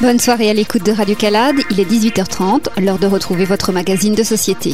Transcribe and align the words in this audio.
Bonne 0.00 0.18
soirée 0.18 0.48
à 0.48 0.54
l'écoute 0.54 0.82
de 0.82 0.92
Radio 0.92 1.14
Calade, 1.14 1.56
il 1.70 1.78
est 1.78 1.84
18h30, 1.84 2.80
l'heure 2.80 2.98
de 2.98 3.06
retrouver 3.06 3.44
votre 3.44 3.70
magazine 3.70 4.14
de 4.14 4.22
société. 4.22 4.72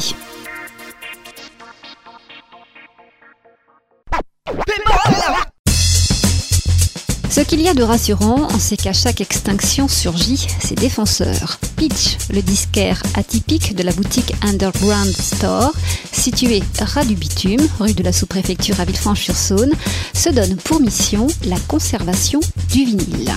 Ce 7.29 7.41
qu'il 7.41 7.61
y 7.61 7.67
a 7.67 7.73
de 7.73 7.83
rassurant, 7.83 8.47
c'est 8.57 8.77
qu'à 8.77 8.93
chaque 8.93 9.19
extinction 9.19 9.89
surgit 9.89 10.47
ses 10.61 10.75
défenseurs. 10.75 11.59
Pitch, 11.75 12.17
le 12.33 12.41
disquaire 12.41 13.03
atypique 13.15 13.75
de 13.75 13.83
la 13.83 13.91
boutique 13.91 14.33
Underground 14.43 15.13
Store, 15.13 15.73
située 16.13 16.63
ras 16.79 17.03
du 17.03 17.15
bitume, 17.15 17.67
rue 17.81 17.93
de 17.93 18.01
la 18.01 18.13
sous-préfecture 18.13 18.79
à 18.79 18.85
Villefranche-sur-Saône, 18.85 19.73
se 20.13 20.29
donne 20.29 20.55
pour 20.55 20.79
mission 20.79 21.27
la 21.43 21.59
conservation 21.67 22.39
du 22.71 22.85
vinyle. 22.85 23.33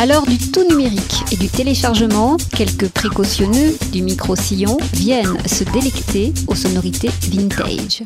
Alors 0.00 0.24
du 0.24 0.38
tout 0.38 0.66
numérique 0.66 1.24
et 1.30 1.36
du 1.36 1.48
téléchargement, 1.48 2.38
quelques 2.56 2.88
précautionneux 2.88 3.76
du 3.92 4.00
micro-sillon 4.00 4.78
viennent 4.94 5.36
se 5.46 5.62
délecter 5.62 6.32
aux 6.46 6.54
sonorités 6.54 7.10
vintage. 7.30 8.04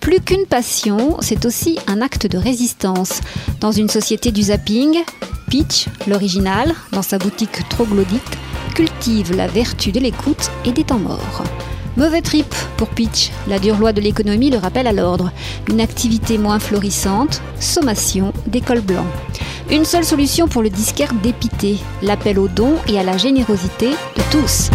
Plus 0.00 0.20
qu'une 0.20 0.46
passion, 0.46 1.18
c'est 1.20 1.44
aussi 1.44 1.78
un 1.86 2.00
acte 2.00 2.26
de 2.26 2.38
résistance. 2.38 3.20
Dans 3.60 3.72
une 3.72 3.90
société 3.90 4.32
du 4.32 4.44
zapping, 4.44 5.04
Pitch, 5.50 5.88
l'original, 6.06 6.72
dans 6.92 7.02
sa 7.02 7.18
boutique 7.18 7.68
troglodyte, 7.68 8.22
cultive 8.74 9.36
la 9.36 9.48
vertu 9.48 9.92
de 9.92 10.00
l'écoute 10.00 10.50
et 10.64 10.72
des 10.72 10.84
temps 10.84 10.98
morts. 10.98 11.42
Mauvais 11.98 12.22
trip 12.22 12.54
pour 12.78 12.88
Pitch, 12.88 13.32
la 13.48 13.58
dure 13.58 13.76
loi 13.76 13.92
de 13.92 14.00
l'économie 14.00 14.48
le 14.48 14.56
rappelle 14.56 14.86
à 14.86 14.94
l'ordre. 14.94 15.30
Une 15.68 15.82
activité 15.82 16.38
moins 16.38 16.58
florissante, 16.58 17.42
sommation 17.60 18.32
d'école 18.46 18.80
blanc. 18.80 19.04
Une 19.72 19.84
seule 19.84 20.04
solution 20.04 20.48
pour 20.48 20.62
le 20.62 20.68
disquaire 20.68 21.14
dépité, 21.14 21.76
l'appel 22.02 22.40
aux 22.40 22.48
dons 22.48 22.74
et 22.88 22.98
à 22.98 23.04
la 23.04 23.16
générosité 23.16 23.90
de 23.90 24.22
tous. 24.32 24.68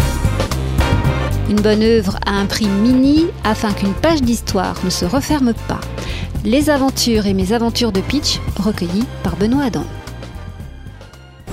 Une 1.50 1.60
bonne 1.60 1.82
œuvre 1.82 2.18
à 2.24 2.30
un 2.30 2.46
prix 2.46 2.66
mini 2.66 3.26
afin 3.44 3.72
qu'une 3.72 3.92
page 3.92 4.22
d'histoire 4.22 4.76
ne 4.84 4.88
se 4.88 5.04
referme 5.04 5.52
pas. 5.68 5.82
Les 6.46 6.70
aventures 6.70 7.26
et 7.26 7.34
mes 7.34 7.52
aventures 7.52 7.92
de 7.92 8.00
Pitch 8.00 8.40
recueillies 8.58 9.04
par 9.22 9.36
Benoît 9.36 9.64
Adam. 9.64 9.84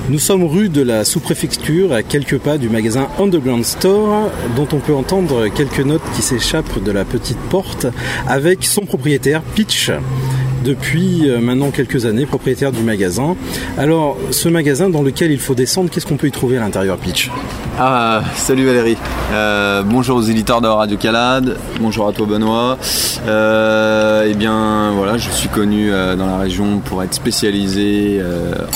Nous 0.07 0.19
sommes 0.19 0.45
rue 0.45 0.69
de 0.69 0.81
la 0.81 1.03
sous-préfecture, 1.03 1.91
à 1.91 2.01
quelques 2.01 2.37
pas 2.37 2.57
du 2.57 2.69
magasin 2.69 3.09
Underground 3.19 3.65
Store, 3.65 4.31
dont 4.55 4.67
on 4.71 4.79
peut 4.79 4.95
entendre 4.95 5.49
quelques 5.49 5.79
notes 5.79 6.01
qui 6.15 6.21
s'échappent 6.21 6.81
de 6.81 6.91
la 6.91 7.03
petite 7.03 7.39
porte, 7.49 7.87
avec 8.25 8.63
son 8.63 8.85
propriétaire 8.85 9.41
Pitch 9.41 9.91
depuis 10.63 11.29
euh, 11.29 11.39
maintenant 11.39 11.71
quelques 11.71 12.05
années, 12.05 12.25
propriétaire 12.25 12.71
du 12.71 12.81
magasin. 12.81 13.35
Alors, 13.77 14.17
ce 14.31 14.49
magasin 14.49 14.89
dans 14.89 15.01
lequel 15.01 15.31
il 15.31 15.39
faut 15.39 15.55
descendre, 15.55 15.89
qu'est-ce 15.89 16.07
qu'on 16.07 16.17
peut 16.17 16.27
y 16.27 16.31
trouver 16.31 16.57
à 16.57 16.61
l'intérieur, 16.61 16.97
Pitch? 16.97 17.29
Ah, 17.77 18.23
salut 18.35 18.65
Valérie. 18.65 18.97
Euh, 19.31 19.83
bonjour 19.83 20.17
aux 20.17 20.21
éditeurs 20.21 20.61
de 20.61 20.67
Radio 20.67 20.97
Calade. 20.97 21.57
Bonjour 21.79 22.07
à 22.07 22.13
toi, 22.13 22.25
Benoît. 22.25 22.77
Euh, 23.27 24.27
eh 24.29 24.33
bien, 24.33 24.91
voilà, 24.91 25.17
je 25.17 25.29
suis 25.29 25.49
connu 25.49 25.89
dans 25.89 26.27
la 26.27 26.37
région 26.37 26.79
pour 26.79 27.03
être 27.03 27.13
spécialisé 27.13 28.21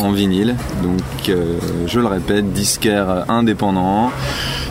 en 0.01 0.11
vinyle. 0.11 0.55
Donc, 0.83 1.37
je 1.85 1.99
le 1.99 2.07
répète, 2.07 2.51
disquaire 2.53 3.25
indépendant 3.29 4.11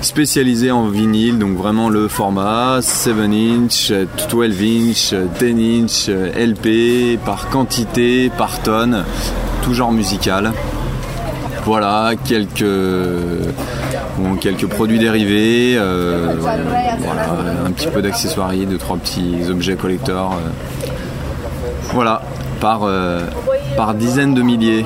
spécialisé 0.01 0.71
en 0.71 0.89
vinyle, 0.89 1.39
donc 1.39 1.57
vraiment 1.57 1.89
le 1.89 2.09
format 2.09 2.81
7 2.81 3.15
inch, 3.19 3.93
12 4.31 4.63
inch, 4.63 5.15
10 5.41 5.81
inch, 5.81 6.09
LP, 6.09 6.67
par 7.15 7.49
quantité, 7.49 8.31
par 8.37 8.61
tonne, 8.61 9.05
tout 9.63 9.75
genre 9.75 9.93
musical. 9.93 10.53
Voilà, 11.65 12.13
quelques, 12.25 12.65
quelques 14.41 14.67
produits 14.67 14.99
dérivés, 14.99 15.75
euh, 15.77 16.35
un 17.67 17.71
petit 17.73 17.89
peu 17.89 18.03
d'accessoires, 18.03 18.53
deux, 18.53 18.79
trois 18.79 18.97
petits 18.97 19.51
objets 19.51 19.75
collecteurs. 19.75 20.33
Voilà, 21.93 22.23
par, 22.61 22.81
euh, 22.85 23.21
par 23.77 23.95
dizaines 23.95 24.35
de 24.35 24.43
milliers. 24.43 24.85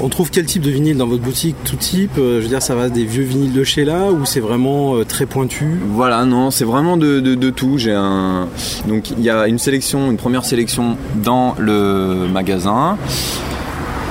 On 0.00 0.08
trouve 0.08 0.30
quel 0.30 0.44
type 0.44 0.62
de 0.62 0.70
vinyle 0.70 0.96
dans 0.96 1.06
votre 1.06 1.22
boutique 1.22 1.56
Tout 1.64 1.76
type 1.76 2.18
euh, 2.18 2.38
Je 2.38 2.42
veux 2.44 2.48
dire, 2.48 2.62
ça 2.62 2.74
va 2.74 2.88
des 2.88 3.04
vieux 3.04 3.24
vinyles 3.24 3.52
de 3.52 3.64
chez 3.64 3.84
là 3.84 4.10
ou 4.10 4.24
c'est 4.24 4.40
vraiment 4.40 4.96
euh, 4.96 5.04
très 5.04 5.26
pointu? 5.26 5.80
Voilà, 5.88 6.24
non, 6.24 6.50
c'est 6.50 6.64
vraiment 6.64 6.96
de, 6.96 7.50
tout. 7.50 7.76
Il 7.78 9.24
y 9.24 9.30
a 9.30 9.46
une 9.46 9.58
sélection, 9.58 10.10
une 10.10 10.16
première 10.16 10.44
sélection 10.44 10.96
dans 11.16 11.54
le 11.58 12.28
magasin. 12.32 12.98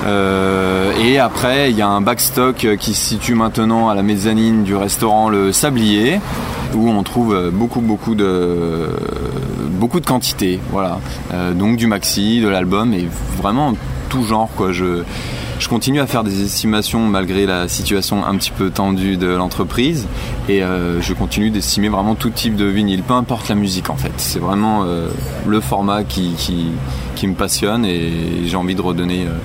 Euh, 0.06 0.92
et 1.02 1.18
après, 1.18 1.70
il 1.70 1.76
y 1.76 1.82
a 1.82 1.88
un 1.88 2.00
backstock 2.00 2.66
qui 2.78 2.94
se 2.94 3.04
situe 3.04 3.34
maintenant 3.34 3.88
à 3.88 3.94
la 3.94 4.02
mezzanine 4.02 4.64
du 4.64 4.74
restaurant 4.74 5.28
Le 5.28 5.52
Sablier, 5.52 6.20
où 6.74 6.88
on 6.88 7.02
trouve 7.02 7.50
beaucoup, 7.52 7.80
beaucoup 7.80 8.14
de, 8.14 8.88
beaucoup 9.70 10.00
de 10.00 10.06
quantité. 10.06 10.60
Voilà. 10.70 10.98
donc 11.54 11.76
du 11.76 11.86
maxi, 11.86 12.40
de 12.40 12.48
l'album, 12.48 12.92
et 12.92 13.06
vraiment 13.36 13.74
tout 14.08 14.24
genre. 14.24 14.48
Quoi. 14.56 14.72
Je, 14.72 15.02
je 15.58 15.68
continue 15.68 16.00
à 16.00 16.06
faire 16.06 16.24
des 16.24 16.42
estimations 16.42 17.00
malgré 17.00 17.46
la 17.46 17.68
situation 17.68 18.24
un 18.24 18.36
petit 18.36 18.50
peu 18.50 18.70
tendue 18.70 19.16
de 19.16 19.28
l'entreprise 19.28 20.06
et 20.48 20.62
euh, 20.62 21.00
je 21.00 21.12
continue 21.14 21.50
d'estimer 21.50 21.88
vraiment 21.88 22.14
tout 22.14 22.30
type 22.30 22.56
de 22.56 22.66
vinyle, 22.66 23.02
peu 23.02 23.14
importe 23.14 23.48
la 23.48 23.54
musique 23.54 23.90
en 23.90 23.96
fait. 23.96 24.12
C'est 24.18 24.38
vraiment 24.38 24.84
euh, 24.84 25.08
le 25.46 25.60
format 25.60 26.04
qui, 26.04 26.34
me 27.22 27.34
passionne 27.34 27.84
et 27.84 28.12
j'ai 28.44 28.56
envie 28.56 28.74
de 28.74 28.82
redonner, 28.82 29.24
euh, 29.26 29.36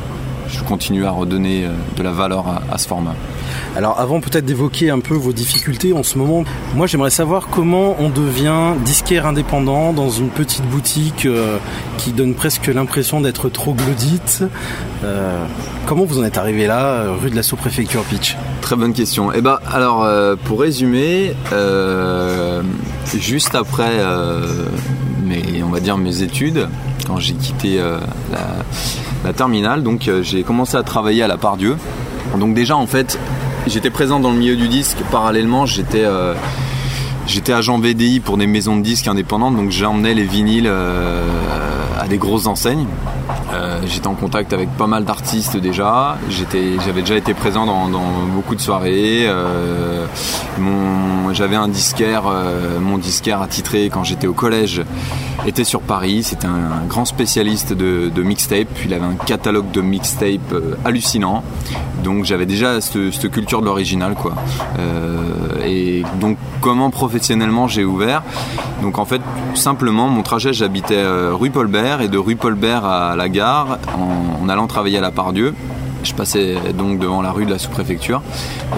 je 0.51 0.63
continue 0.63 1.05
à 1.05 1.11
redonner 1.11 1.67
de 1.97 2.03
la 2.03 2.11
valeur 2.11 2.61
à 2.71 2.77
ce 2.77 2.87
format. 2.87 3.15
Alors 3.75 3.99
avant 3.99 4.19
peut-être 4.19 4.45
d'évoquer 4.45 4.89
un 4.89 4.99
peu 4.99 5.13
vos 5.13 5.31
difficultés 5.31 5.93
en 5.93 6.03
ce 6.03 6.17
moment, 6.17 6.43
moi 6.75 6.87
j'aimerais 6.87 7.09
savoir 7.09 7.47
comment 7.47 7.95
on 7.99 8.09
devient 8.09 8.73
disquaire 8.83 9.25
indépendant 9.25 9.93
dans 9.93 10.09
une 10.09 10.29
petite 10.29 10.65
boutique 10.65 11.25
euh, 11.25 11.57
qui 11.97 12.11
donne 12.11 12.33
presque 12.33 12.67
l'impression 12.67 13.21
d'être 13.21 13.47
troglodyte. 13.49 14.43
Euh, 15.05 15.45
comment 15.85 16.03
vous 16.03 16.19
en 16.19 16.23
êtes 16.23 16.37
arrivé 16.37 16.67
là, 16.67 16.85
euh, 16.85 17.13
rue 17.13 17.29
de 17.29 17.35
la 17.35 17.43
sous-préfecture 17.43 18.03
Pitch? 18.03 18.35
Très 18.61 18.75
bonne 18.75 18.93
question. 18.93 19.31
Eh 19.33 19.41
ben 19.41 19.59
alors 19.71 20.05
pour 20.43 20.59
résumer, 20.59 21.33
juste 23.13 23.55
après 23.55 23.99
mes, 25.23 25.63
on 25.63 25.69
va 25.69 25.79
dire 25.79 25.97
mes 25.97 26.21
études, 26.23 26.67
quand 27.07 27.17
j'ai 27.17 27.33
quitté 27.33 27.77
la, 27.77 28.65
la, 29.23 29.33
terminale, 29.33 29.83
donc 29.83 30.09
j'ai 30.21 30.43
commencé 30.43 30.77
à 30.77 30.83
travailler 30.83 31.23
à 31.23 31.27
la 31.27 31.37
part 31.37 31.57
Dieu. 31.57 31.77
Donc 32.37 32.53
déjà 32.53 32.77
en 32.77 32.87
fait 32.87 33.19
j'étais 33.67 33.89
présent 33.89 34.19
dans 34.19 34.31
le 34.31 34.37
milieu 34.37 34.55
du 34.55 34.67
disque. 34.67 34.97
Parallèlement, 35.11 35.65
j'étais 35.65 36.03
euh, 36.03 36.33
agent 37.49 37.79
VDI 37.79 38.19
pour 38.19 38.37
des 38.37 38.47
maisons 38.47 38.77
de 38.77 38.81
disques 38.81 39.07
indépendantes, 39.07 39.55
donc 39.55 39.71
j'emmenais 39.71 40.13
les 40.13 40.23
vinyles 40.23 40.67
euh, 40.67 41.25
à 41.99 42.07
des 42.07 42.17
grosses 42.17 42.47
enseignes. 42.47 42.85
Euh, 43.81 43.87
j'étais 43.87 44.07
en 44.07 44.15
contact 44.15 44.53
avec 44.53 44.69
pas 44.69 44.87
mal 44.87 45.05
d'artistes 45.05 45.57
déjà. 45.57 46.17
j'avais 46.29 47.01
déjà 47.01 47.15
été 47.15 47.33
présent 47.33 47.65
dans, 47.65 47.89
beaucoup 48.33 48.55
de 48.55 48.61
soirées. 48.61 49.27
j'avais 51.33 51.55
un 51.55 51.67
disquaire, 51.67 52.23
mon 52.79 52.97
disquaire 52.97 53.41
attitré 53.41 53.89
quand 53.89 54.03
j'étais 54.03 54.27
au 54.27 54.33
collège 54.33 54.83
était 55.47 55.63
sur 55.63 55.81
Paris. 55.81 56.23
C'était 56.23 56.47
un, 56.47 56.85
grand 56.87 57.05
spécialiste 57.05 57.73
de, 57.73 58.11
de, 58.13 58.23
mixtape. 58.23 58.67
Il 58.85 58.93
avait 58.93 59.05
un 59.05 59.15
catalogue 59.15 59.71
de 59.71 59.81
mixtape 59.81 60.53
euh, 60.53 60.75
hallucinant. 60.85 61.43
Donc 62.03 62.25
j'avais 62.25 62.45
déjà 62.45 62.81
cette, 62.81 63.29
culture 63.31 63.61
de 63.61 63.65
l'original, 63.65 64.15
quoi. 64.15 64.33
Euh, 64.79 65.63
et 65.65 66.03
donc 66.19 66.37
comment 66.59 66.89
professionnellement 66.89 67.67
j'ai 67.67 67.85
ouvert? 67.85 68.23
Donc 68.81 68.97
en 68.97 69.05
fait, 69.05 69.21
simplement, 69.53 70.09
mon 70.09 70.23
trajet, 70.23 70.53
j'habitais 70.53 70.97
euh, 70.97 71.33
rue 71.33 71.51
Paulbert 71.51 72.01
et 72.01 72.07
de 72.07 72.17
rue 72.17 72.35
Paulbert 72.35 72.85
à 72.85 73.15
la 73.15 73.29
gare 73.29 73.79
en, 73.97 74.49
allant 74.49 74.67
travailler 74.67 74.97
à 74.97 75.01
la 75.01 75.11
Pardieu 75.11 75.53
je 76.03 76.13
passais 76.13 76.55
donc 76.77 76.99
devant 76.99 77.21
la 77.21 77.31
rue 77.31 77.45
de 77.45 77.51
la 77.51 77.59
sous-préfecture 77.59 78.21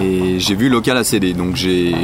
et 0.00 0.38
j'ai 0.38 0.54
vu 0.54 0.68
local 0.68 0.96
à 0.96 1.04
CD. 1.04 1.32
Donc 1.32 1.56
j'ai 1.56 1.94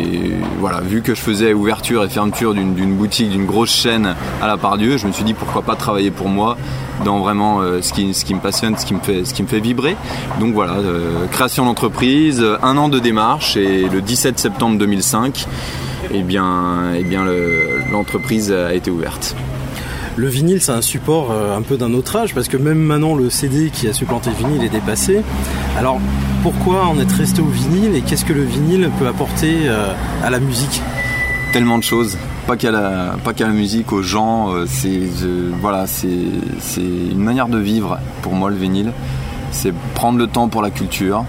vu 0.82 1.02
que 1.02 1.14
je 1.14 1.20
faisais 1.20 1.52
ouverture 1.52 2.04
et 2.04 2.08
fermeture 2.08 2.54
d'une 2.54 2.94
boutique, 2.94 3.30
d'une 3.30 3.46
grosse 3.46 3.74
chaîne 3.74 4.14
à 4.42 4.46
la 4.46 4.56
part 4.56 4.78
Dieu, 4.78 4.96
je 4.96 5.06
me 5.06 5.12
suis 5.12 5.24
dit 5.24 5.34
pourquoi 5.34 5.62
pas 5.62 5.76
travailler 5.76 6.10
pour 6.10 6.28
moi 6.28 6.56
dans 7.04 7.20
vraiment 7.20 7.60
euh, 7.60 7.80
ce, 7.82 7.92
qui, 7.92 8.04
me 8.06 8.40
passionne, 8.40 8.76
ce 8.76 8.84
qui 8.84 8.94
me 8.94 9.00
fait, 9.00 9.24
ce 9.24 9.32
qui 9.32 9.42
me 9.42 9.48
fait 9.48 9.60
vibrer. 9.60 9.96
Donc 10.38 10.54
voilà, 10.54 10.74
euh, 10.74 11.26
création 11.30 11.64
d'entreprise, 11.64 12.44
un 12.62 12.76
an 12.76 12.88
de 12.88 12.98
démarche 12.98 13.56
et 13.56 13.88
le 13.88 14.00
17 14.02 14.38
septembre 14.38 14.78
2005, 14.78 15.46
eh 16.12 16.22
bien, 16.22 16.92
eh 16.98 17.04
bien 17.04 17.24
l'entreprise 17.90 18.52
a 18.52 18.74
été 18.74 18.90
ouverte 18.90 19.34
le 20.20 20.28
vinyle 20.28 20.60
c'est 20.60 20.72
un 20.72 20.82
support 20.82 21.30
euh, 21.30 21.56
un 21.56 21.62
peu 21.62 21.78
d'un 21.78 21.94
autre 21.94 22.14
âge 22.14 22.34
parce 22.34 22.46
que 22.46 22.58
même 22.58 22.78
maintenant 22.78 23.14
le 23.14 23.30
CD 23.30 23.70
qui 23.70 23.88
a 23.88 23.94
supplanté 23.94 24.28
le 24.28 24.36
vinyle 24.36 24.62
est 24.62 24.68
dépassé. 24.68 25.22
Alors 25.78 25.98
pourquoi 26.42 26.86
en 26.86 26.98
être 27.00 27.14
resté 27.14 27.40
au 27.40 27.46
vinyle 27.46 27.94
et 27.94 28.02
qu'est-ce 28.02 28.26
que 28.26 28.34
le 28.34 28.42
vinyle 28.42 28.90
peut 28.98 29.06
apporter 29.06 29.60
euh, 29.64 29.94
à 30.22 30.28
la 30.28 30.38
musique? 30.38 30.82
Tellement 31.54 31.78
de 31.78 31.84
choses 31.84 32.18
pas 32.46 32.56
qu'à 32.56 32.70
la, 32.72 33.52
musique, 33.52 33.92
aux 33.92 34.02
gens. 34.02 34.52
Euh, 34.52 34.64
c'est, 34.66 34.98
voilà, 35.60 35.86
c'est 35.86 36.08
une 36.80 37.20
manière 37.20 37.46
de 37.46 37.58
vivre 37.58 37.98
pour 38.22 38.32
moi 38.32 38.50
le 38.50 38.56
vinyle. 38.56 38.92
c'est 39.52 39.72
prendre 39.94 40.18
le 40.18 40.26
temps 40.26 40.48
pour 40.48 40.60
la 40.60 40.70
culture. 40.70 41.24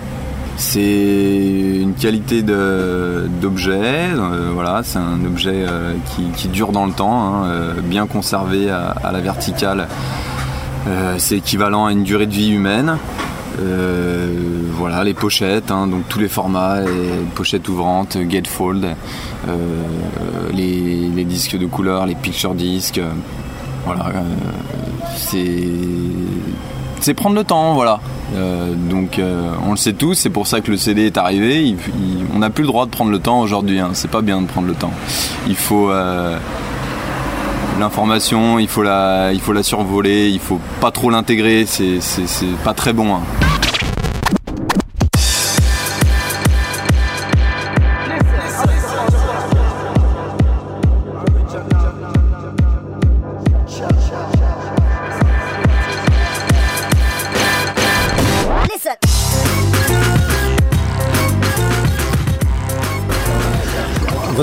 C'est 0.58 1.80
une 1.82 1.96
qualité 1.96 2.44
d'objet, 2.44 4.10
voilà, 4.54 4.82
c'est 4.84 5.00
un 5.00 5.24
objet 5.26 5.66
qui, 6.36 6.48
dure 6.50 6.72
dans 6.72 6.86
le 6.86 6.94
temps, 6.94 7.44
hein, 7.44 7.74
bien 7.84 8.06
conservé 8.06 8.70
à, 8.70 9.12
la 9.12 9.20
verticale. 9.22 9.88
c'est 11.18 11.38
équivalent 11.38 11.86
à 11.86 11.92
une 11.92 12.04
durée 12.04 12.28
de 12.28 12.34
vie 12.34 12.52
humaine. 12.52 12.98
voilà, 14.78 15.04
les 15.04 15.14
pochettes, 15.14 15.72
hein, 15.72 15.88
donc 15.88 16.08
tous 16.10 16.20
les 16.20 16.30
formats, 16.30 16.82
pochettes 17.34 17.68
ouvrantes, 17.68 18.18
gatefold, 18.18 18.96
les, 20.54 21.10
les, 21.16 21.26
disques 21.26 21.58
de 21.58 21.66
couleur, 21.66 22.06
les 22.06 22.16
picture 22.16 22.54
discs. 22.54 23.02
voilà, 23.86 24.12
c'est 25.16 25.64
c'est 27.02 27.16
prendre 27.16 27.36
le 27.36 27.44
temps, 27.44 27.74
voilà. 27.74 28.00
Euh, 28.36 28.74
donc 28.76 29.20
euh, 29.20 29.52
on 29.66 29.72
le 29.72 29.78
sait 29.78 29.94
tous, 29.94 30.14
c'est 30.14 30.30
pour 30.30 30.48
ça 30.48 30.62
que 30.62 30.72
le 30.72 30.78
CD 30.78 31.08
est 31.08 31.18
arrivé. 31.18 31.76
on 32.34 32.40
n'a 32.40 32.50
plus 32.50 32.62
le 32.62 32.68
droit 32.68 32.86
de 32.86 32.92
prendre 32.92 33.12
le 33.12 33.20
temps 33.20 33.42
aujourd'hui. 33.42 33.80
Hein. 33.80 33.90
C'est 33.94 34.10
pas 34.10 34.22
bien 34.22 34.42
de 34.42 34.48
prendre 34.48 34.68
le 34.68 34.76
temps. 34.76 34.94
Il 35.48 35.56
faut 35.56 35.90
euh, 35.90 36.38
l'information, 37.80 38.60
il 38.60 38.68
faut 38.68 38.84
la, 38.84 39.32
survoler, 39.64 40.30
il 40.30 40.40
faut 40.40 40.60
pas 40.80 40.92
trop 40.92 41.10
l'intégrer. 41.10 41.66
C'est, 41.66 42.00
pas 42.64 42.74
très 42.74 42.94
bon. 42.94 43.16
Hein. 43.16 43.22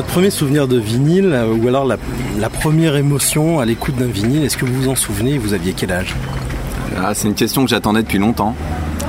Premier 0.08 0.30
souvenir 0.30 0.68
de 0.68 0.78
vinyle 0.78 1.32
euh, 1.32 1.54
ou 1.54 1.68
alors 1.68 1.84
la, 1.84 1.96
première 2.48 2.96
émotion 2.96 3.60
à 3.60 3.64
l'écoute 3.64 3.96
d'un 3.96 4.06
vinyle, 4.06 4.44
est-ce 4.44 4.56
que 4.56 4.64
vous 4.64 4.82
vous 4.82 4.88
en 4.88 4.94
souvenez 4.94 5.38
Vous 5.38 5.54
aviez 5.54 5.72
quel 5.72 5.92
âge? 5.92 6.14
Ah, 6.96 7.14
C'est 7.14 7.28
une 7.28 7.34
question 7.34 7.64
que 7.64 7.70
j'attendais 7.70 8.02
depuis 8.02 8.18
longtemps. 8.18 8.54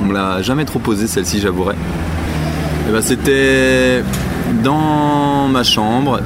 On 0.01 0.05
me 0.05 0.13
l'a 0.13 0.41
jamais 0.41 0.65
trop 0.65 0.79
posée 0.79 1.07
celle-ci, 1.07 1.39
j'avouerai. 1.39 1.75
Eh 2.87 2.91
ben, 2.91 3.01
c'était 3.01 4.03
dans 4.63 5.47
ma 5.47 5.63
chambre. 5.63 6.21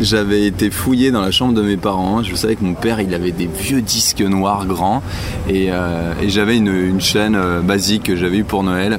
J'avais 0.00 0.46
été 0.46 0.70
fouillé 0.70 1.10
dans 1.10 1.22
la 1.22 1.30
chambre 1.30 1.54
de 1.54 1.62
mes 1.62 1.78
parents. 1.78 2.22
Je 2.22 2.34
savais 2.34 2.56
que 2.56 2.64
mon 2.64 2.74
père, 2.74 3.00
il 3.00 3.14
avait 3.14 3.32
des 3.32 3.46
vieux 3.46 3.80
disques 3.80 4.20
noirs 4.20 4.66
grands. 4.66 5.02
Et, 5.48 5.72
euh, 5.72 6.12
j'avais 6.28 6.58
une, 6.58 7.00
chaîne 7.00 7.34
euh, 7.34 7.60
basique 7.60 8.04
que 8.04 8.16
j'avais 8.16 8.38
eue 8.38 8.44
pour 8.44 8.62
Noël 8.62 8.98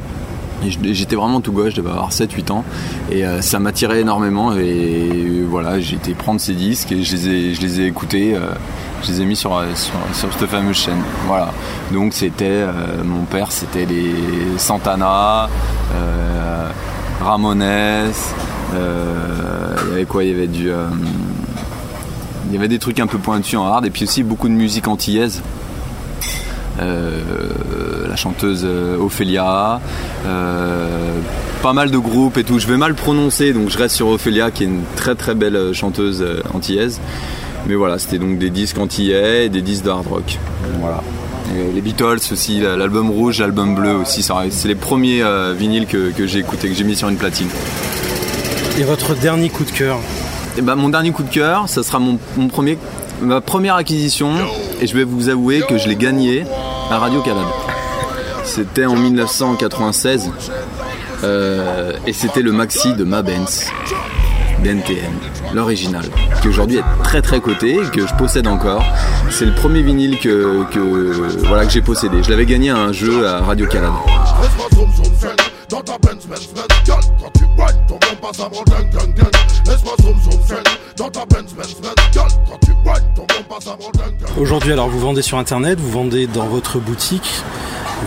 J'étais 0.81 1.15
vraiment 1.15 1.39
tout 1.39 1.51
gauche, 1.51 1.73
je 1.75 1.81
devais 1.81 1.91
avoir 1.91 2.09
7-8 2.09 2.51
ans 2.51 2.65
et 3.11 3.23
euh, 3.23 3.41
ça 3.41 3.59
m'attirait 3.59 4.01
énormément 4.01 4.55
et 4.55 5.43
voilà, 5.47 5.79
j'ai 5.79 5.97
été 5.97 6.15
prendre 6.15 6.41
ces 6.41 6.53
disques 6.53 6.91
et 6.91 7.03
je 7.03 7.15
les 7.15 7.29
ai, 7.29 7.53
je 7.53 7.61
les 7.61 7.81
ai 7.81 7.85
écoutés, 7.85 8.35
je 9.03 9.11
les 9.11 9.21
ai 9.21 9.25
mis 9.25 9.35
sur, 9.35 9.51
sur, 9.75 10.33
cette 10.33 10.49
fameuse 10.49 10.75
chaîne. 10.75 10.97
Voilà, 11.27 11.53
donc 11.93 12.13
c'était, 12.13 12.65
mon 13.05 13.25
père 13.25 13.51
c'était 13.51 13.85
les 13.85 14.15
Santana, 14.57 15.47
Ramones, 17.21 18.11
il 18.73 19.89
y 19.89 19.93
avait 19.93 20.05
quoi? 20.05 20.23
Il 20.23 20.31
y 20.31 20.33
avait 20.33 20.47
du... 20.47 20.69
il 22.47 22.53
y 22.53 22.57
avait 22.57 22.67
des 22.67 22.79
trucs 22.79 22.99
un 22.99 23.07
peu 23.07 23.17
pointus 23.17 23.59
en 23.59 23.65
hard 23.65 23.85
et 23.85 23.89
puis 23.89 24.03
aussi 24.03 24.23
beaucoup 24.23 24.47
de 24.47 24.53
musique 24.53 24.87
antillaise. 24.87 25.41
Euh, 26.79 28.07
la 28.07 28.15
chanteuse 28.15 28.61
euh, 28.63 28.97
Ophélia, 28.99 29.81
euh, 30.25 31.19
pas 31.63 31.73
mal 31.73 31.89
de 31.89 31.97
groupes 31.97 32.37
et 32.37 32.43
tout. 32.43 32.59
Je 32.59 32.67
vais 32.67 32.77
mal 32.77 32.93
prononcer, 32.93 33.53
donc 33.53 33.69
je 33.69 33.77
reste 33.77 33.95
sur 33.95 34.07
Ophélia, 34.09 34.51
qui 34.51 34.63
est 34.63 34.67
une 34.67 34.83
très 34.95 35.15
très 35.15 35.33
belle 35.33 35.73
chanteuse 35.73 36.23
antillaise. 36.53 36.99
Mais 37.67 37.75
voilà, 37.75 37.97
c'était 37.97 38.19
donc 38.19 38.37
des 38.37 38.49
disques 38.49 38.77
antillais 38.77 39.47
et 39.47 39.49
des 39.49 39.61
disques 39.61 39.85
de 39.85 39.89
hard 39.89 40.07
rock. 40.07 40.37
Voilà. 40.79 41.01
les 41.73 41.81
Beatles 41.81 42.19
aussi, 42.31 42.59
l'album 42.59 43.09
rouge, 43.09 43.39
l'album 43.39 43.75
bleu 43.75 43.95
aussi, 43.95 44.23
c'est 44.23 44.67
les 44.67 44.75
premiers 44.75 45.23
vinyles 45.57 45.87
que, 45.87 46.11
j'ai 46.25 46.39
écoutés, 46.39 46.69
que 46.69 46.75
j'ai 46.75 46.83
mis 46.83 46.95
sur 46.95 47.09
une 47.09 47.17
platine. 47.17 47.49
Et 48.79 48.83
votre 48.83 49.15
dernier 49.15 49.49
coup 49.49 49.63
de 49.63 49.71
cœur 49.71 49.97
eh 50.55 50.61
ben, 50.61 50.75
Mon 50.75 50.89
dernier 50.89 51.11
coup 51.11 51.23
de 51.23 51.29
cœur, 51.29 51.67
ça 51.67 51.81
sera 51.81 51.97
mon, 51.99 52.19
premier 52.47 52.77
ma 53.21 53.41
première 53.41 53.73
acquisition, 53.73 54.29
et 54.79 54.85
je 54.85 54.95
vais 54.95 55.03
vous 55.03 55.29
avouer 55.29 55.61
que 55.67 55.79
je 55.79 55.87
l'ai 55.87 55.95
gagné 55.95 56.43
à 56.91 56.99
Radio 56.99 57.21
Canada. 57.21 57.49
C'était 58.43 58.85
en 58.85 58.95
1996, 58.95 60.29
euh, 61.23 61.93
et 62.05 62.13
c'était 62.13 62.43
le 62.43 62.51
maxi 62.51 62.93
de 62.93 63.03
Ma 63.03 63.23
Benz, 63.23 63.65
BNTM, 64.63 65.13
l'original, 65.55 66.05
qui 66.43 66.49
aujourd'hui 66.49 66.77
est 66.77 67.03
très 67.03 67.23
très 67.23 67.39
coté, 67.39 67.77
et 67.77 67.89
que 67.89 68.05
je 68.05 68.13
possède 68.13 68.45
encore. 68.45 68.83
C'est 69.31 69.45
le 69.45 69.55
premier 69.55 69.81
vinyle 69.81 70.19
que, 70.19 70.63
voilà, 71.47 71.65
que 71.65 71.71
j'ai 71.71 71.81
possédé. 71.81 72.21
Je 72.21 72.29
l'avais 72.29 72.45
gagné 72.45 72.69
à 72.69 72.77
un 72.77 72.91
jeu 72.91 73.27
à 73.27 73.39
Radio 73.39 73.65
Aujourd'hui, 84.39 84.71
alors 84.71 84.87
vous 84.87 84.99
vendez 84.99 85.21
sur 85.21 85.37
internet, 85.37 85.79
vous 85.79 85.91
vendez 85.91 86.27
dans 86.27 86.45
votre 86.45 86.79
boutique. 86.79 87.29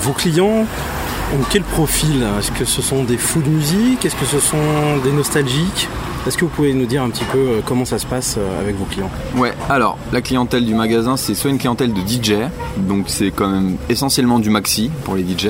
Vos 0.00 0.12
clients 0.12 0.64
ont 1.34 1.44
quel 1.50 1.62
profil? 1.62 2.24
Est-ce 2.38 2.50
que 2.52 2.64
ce 2.64 2.80
sont 2.80 3.04
des 3.04 3.18
fous 3.18 3.42
de 3.42 3.48
musique? 3.48 4.04
Est-ce 4.04 4.16
que 4.16 4.26
ce 4.26 4.40
sont 4.40 4.96
des 5.04 5.12
nostalgiques? 5.12 5.88
Est-ce 6.26 6.38
que 6.38 6.44
vous 6.44 6.50
pouvez 6.50 6.72
nous 6.72 6.86
dire 6.86 7.02
un 7.02 7.10
petit 7.10 7.24
peu 7.24 7.38
euh, 7.38 7.60
comment 7.64 7.86
ça 7.86 7.98
se 7.98 8.04
passe 8.04 8.36
euh, 8.38 8.60
avec 8.60 8.76
vos 8.76 8.84
clients? 8.84 9.10
Ouais, 9.36 9.54
alors 9.70 9.96
la 10.12 10.20
clientèle 10.20 10.66
du 10.66 10.74
magasin, 10.74 11.16
c'est 11.16 11.34
soit 11.34 11.50
une 11.50 11.58
clientèle 11.58 11.94
de 11.94 12.00
DJ, 12.00 12.34
donc 12.76 13.06
c'est 13.08 13.30
quand 13.30 13.48
même 13.48 13.76
essentiellement 13.88 14.38
du 14.38 14.50
maxi 14.50 14.90
pour 15.04 15.16
les 15.16 15.22
DJ. 15.22 15.48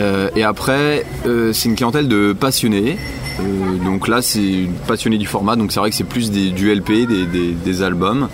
Euh, 0.00 0.30
et 0.36 0.44
après, 0.44 1.04
c'est 1.24 1.68
une 1.68 1.76
clientèle 1.76 2.08
de 2.08 2.32
passionnés, 2.32 2.96
euh, 3.40 3.84
donc 3.84 4.08
là, 4.08 4.22
c'est 4.22 4.68
passionné 4.86 5.18
du 5.18 5.26
format, 5.26 5.56
donc 5.56 5.72
c'est 5.72 5.80
vrai 5.80 5.90
que 5.90 5.96
c'est 5.96 6.04
plus 6.04 6.30
du 6.30 6.74
LP, 6.74 7.06
des, 7.06 7.82
albums. 7.82 8.28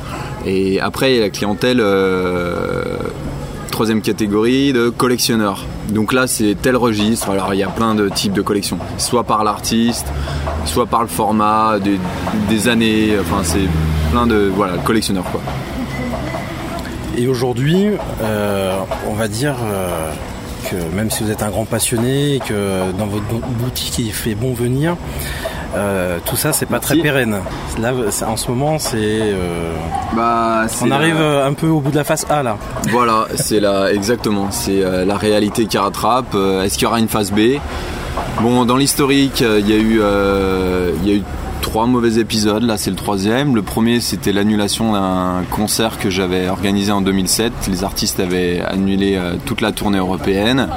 Et 0.46 0.80
après, 0.80 1.12
il 1.12 1.16
y 1.16 1.18
a 1.18 1.22
la 1.22 1.30
clientèle 1.30 1.78
euh, 1.80 2.84
troisième 3.70 4.00
catégorie 4.00 4.72
de 4.72 4.88
collectionneurs. 4.88 5.64
Donc 5.90 6.12
là, 6.12 6.26
c'est 6.26 6.56
tel 6.60 6.76
registre. 6.76 7.30
Alors, 7.30 7.52
il 7.52 7.58
y 7.60 7.62
a 7.62 7.68
plein 7.68 7.94
de 7.94 8.08
types 8.08 8.32
de 8.32 8.42
collections, 8.42 8.78
soit 8.96 9.24
par 9.24 9.44
l'artiste, 9.44 10.06
soit 10.64 10.86
par 10.86 11.02
le 11.02 11.08
format, 11.08 11.78
des, 12.48 12.68
années. 12.68 13.16
Enfin, 13.20 13.42
c'est 13.42 13.68
plein 14.10 14.26
de 14.26 14.50
voilà 14.54 14.78
collectionneurs 14.78 15.24
quoi. 15.30 15.42
Et 17.16 17.28
aujourd'hui, 17.28 17.88
euh, 18.22 18.76
on 19.08 19.14
va 19.14 19.28
dire 19.28 19.56
même 20.94 21.10
si 21.10 21.24
vous 21.24 21.30
êtes 21.30 21.42
un 21.42 21.50
grand 21.50 21.64
passionné 21.64 22.40
que 22.46 22.92
dans 22.98 23.06
votre 23.06 23.24
boutique 23.24 23.98
il 23.98 24.12
fait 24.12 24.34
bon 24.34 24.54
venir, 24.54 24.96
euh, 25.76 26.18
tout 26.24 26.36
ça 26.36 26.52
c'est 26.52 26.66
pas 26.66 26.78
très 26.78 26.96
pérenne. 26.96 27.40
Là, 27.80 27.92
en 28.26 28.36
ce 28.36 28.48
moment, 28.48 28.78
c'est. 28.78 28.96
Euh, 28.96 29.74
bah, 30.14 30.66
on 30.80 30.90
arrive 30.90 31.20
un 31.20 31.52
peu 31.52 31.68
au 31.68 31.80
bout 31.80 31.90
de 31.90 31.96
la 31.96 32.04
phase 32.04 32.26
A 32.30 32.42
là. 32.42 32.56
Voilà, 32.90 33.26
c'est 33.34 33.60
là 33.60 33.88
exactement. 33.88 34.50
C'est 34.50 34.84
euh, 34.84 35.04
la 35.04 35.16
réalité 35.16 35.66
qui 35.66 35.78
rattrape. 35.78 36.34
Est-ce 36.34 36.74
qu'il 36.74 36.84
y 36.84 36.86
aura 36.86 37.00
une 37.00 37.08
phase 37.08 37.32
B? 37.32 37.58
Bon, 38.40 38.64
dans 38.64 38.76
l'historique, 38.76 39.40
il 39.40 39.68
y 39.68 39.72
a 39.72 39.76
eu, 39.76 40.00
il 41.02 41.08
y 41.08 41.12
a 41.12 41.16
eu 41.16 41.22
trois 41.64 41.86
mauvais 41.86 42.20
épisodes. 42.20 42.62
Là, 42.62 42.76
c'est 42.76 42.90
le 42.90 42.96
troisième. 42.96 43.56
Le 43.56 43.62
premier, 43.62 43.98
c'était 44.00 44.32
l'annulation 44.32 44.92
d'un 44.92 45.44
concert 45.50 45.98
que 45.98 46.10
j'avais 46.10 46.50
organisé 46.50 46.92
en 46.92 47.00
2007. 47.00 47.54
Les 47.70 47.84
artistes 47.84 48.20
avaient 48.20 48.60
annulé 48.60 49.16
euh, 49.16 49.36
toute 49.46 49.62
la 49.62 49.72
tournée 49.72 49.96
européenne. 49.96 50.68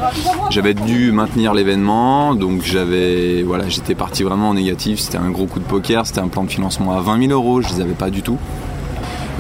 J'avais 0.50 0.74
dû 0.74 1.12
maintenir 1.12 1.54
l'événement, 1.54 2.36
donc 2.36 2.62
j'avais, 2.64 3.44
voilà, 3.44 3.68
j'étais 3.68 3.96
parti 3.96 4.24
vraiment 4.24 4.50
en 4.50 4.54
négatif. 4.54 5.00
C'était 5.02 5.18
un 5.18 5.30
gros 5.30 5.46
coup 5.46 5.60
de 5.60 5.66
poker. 5.66 6.08
C'était 6.08 6.22
un 6.22 6.30
plan 6.30 6.46
de 6.46 6.50
financement 6.50 6.98
à 6.98 7.02
20 7.02 7.28
000 7.28 7.34
euros. 7.34 7.62
Je 7.62 7.68
les 7.68 7.82
avais 7.82 7.94
pas 7.94 8.10
du 8.10 8.22
tout. 8.22 8.38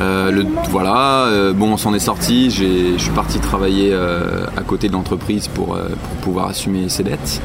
Euh, 0.01 0.31
le, 0.31 0.45
voilà, 0.69 1.27
euh, 1.27 1.53
bon, 1.53 1.71
on 1.71 1.77
s'en 1.77 1.93
est 1.93 1.99
sorti. 1.99 2.51
Je 2.51 2.97
suis 2.97 3.11
parti 3.11 3.39
travailler 3.39 3.93
à 3.93 4.61
côté 4.63 4.89
de 4.89 4.93
l'entreprise 4.93 5.47
pour, 5.47 5.67
pour 5.67 6.17
pouvoir 6.21 6.49
assumer 6.49 6.89
ses 6.89 7.03
dettes. 7.03 7.41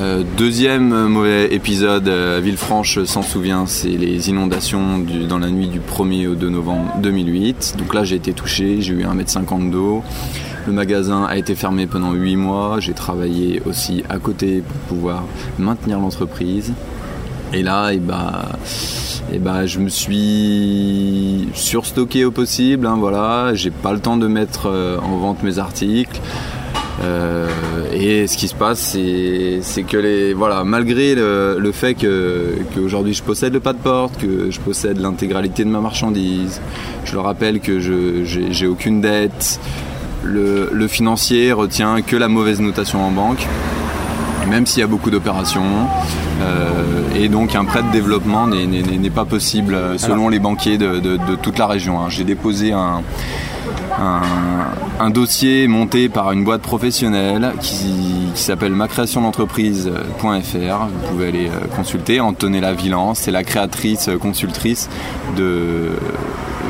Euh, 0.00 0.22
deuxième 0.38 1.08
mauvais 1.08 1.52
épisode, 1.52 2.08
euh, 2.08 2.40
Villefranche 2.42 3.04
s'en 3.04 3.20
souvient, 3.20 3.66
c'est 3.66 3.90
les 3.90 4.30
inondations 4.30 4.98
dans 5.28 5.38
la 5.38 5.50
nuit 5.50 5.66
du 5.66 5.78
1er 5.78 6.26
au 6.26 6.34
2 6.34 6.48
novembre 6.48 6.94
2008. 7.02 7.74
Donc 7.76 7.92
là 7.92 8.02
j'ai 8.02 8.16
été 8.16 8.32
touché, 8.32 8.80
j'ai 8.80 8.94
eu 8.94 9.04
1m50 9.04 9.70
d'eau. 9.70 10.02
Le 10.66 10.72
magasin 10.72 11.24
a 11.24 11.36
été 11.36 11.54
fermé 11.54 11.86
pendant 11.86 12.12
8 12.12 12.36
mois, 12.36 12.80
j'ai 12.80 12.94
travaillé 12.94 13.60
aussi 13.66 14.02
à 14.08 14.18
côté 14.18 14.62
pour 14.62 14.96
pouvoir 14.96 15.24
maintenir 15.58 15.98
l'entreprise. 15.98 16.72
Et 17.52 17.62
là, 17.62 17.92
et 17.92 17.96
eh 17.96 17.98
bah, 17.98 18.48
et 19.30 19.36
eh 19.36 19.38
bah, 19.38 19.66
je 19.66 19.80
me 19.80 19.88
suis 19.88 21.48
surstocké 21.52 22.24
au 22.24 22.30
possible, 22.30 22.86
hein, 22.86 22.96
voilà. 22.98 23.54
J'ai 23.54 23.70
pas 23.70 23.92
le 23.92 24.00
temps 24.00 24.16
de 24.16 24.28
mettre 24.28 24.66
euh, 24.66 24.98
en 24.98 25.18
vente 25.18 25.42
mes 25.42 25.58
articles. 25.58 26.20
Et 27.92 28.26
ce 28.26 28.36
qui 28.36 28.48
se 28.48 28.54
passe, 28.54 28.96
c'est 29.62 29.82
que 29.82 29.96
les, 29.96 30.34
voilà, 30.34 30.64
malgré 30.64 31.14
le, 31.14 31.70
fait 31.72 31.94
qu'aujourd'hui 31.94 33.14
je 33.14 33.22
possède 33.22 33.52
le 33.52 33.60
pas 33.60 33.72
de 33.72 33.78
porte, 33.78 34.18
que 34.18 34.50
je 34.50 34.60
possède 34.60 34.98
l'intégralité 34.98 35.64
de 35.64 35.70
ma 35.70 35.80
marchandise, 35.80 36.60
je 37.04 37.12
le 37.12 37.20
rappelle 37.20 37.60
que 37.60 37.80
je 37.80 38.24
j'ai 38.24 38.66
aucune 38.66 39.00
dette, 39.00 39.60
le, 40.24 40.86
financier 40.88 41.52
retient 41.52 42.02
que 42.02 42.16
la 42.16 42.28
mauvaise 42.28 42.60
notation 42.60 43.04
en 43.04 43.10
banque, 43.10 43.46
même 44.48 44.66
s'il 44.66 44.80
y 44.80 44.82
a 44.82 44.86
beaucoup 44.86 45.10
d'opérations. 45.10 45.86
Euh, 46.42 47.02
et 47.14 47.28
donc 47.28 47.54
un 47.54 47.64
prêt 47.64 47.82
de 47.82 47.90
développement 47.90 48.46
n'est 48.46 49.10
pas 49.10 49.26
possible 49.26 49.74
euh, 49.74 49.98
selon 49.98 50.28
les 50.28 50.38
banquiers 50.38 50.78
de, 50.78 51.36
toute 51.42 51.58
la 51.58 51.66
région. 51.66 52.00
Hein. 52.00 52.06
J'ai 52.08 52.24
déposé 52.24 52.72
un, 52.72 53.02
un, 53.98 55.10
dossier 55.10 55.66
monté 55.66 56.08
par 56.08 56.32
une 56.32 56.44
boîte 56.44 56.62
professionnelle 56.62 57.52
qui, 57.60 58.30
s'appelle 58.34 58.72
macréationdentreprise.fr. 58.72 59.88
Vous 60.22 61.08
pouvez 61.10 61.28
aller 61.28 61.48
euh, 61.48 61.66
consulter. 61.74 62.20
Antonella 62.20 62.72
Villan, 62.72 63.14
c'est 63.14 63.30
la 63.30 63.42
créatrice 63.42 64.08
consultrice 64.20 64.88
de 65.36 65.90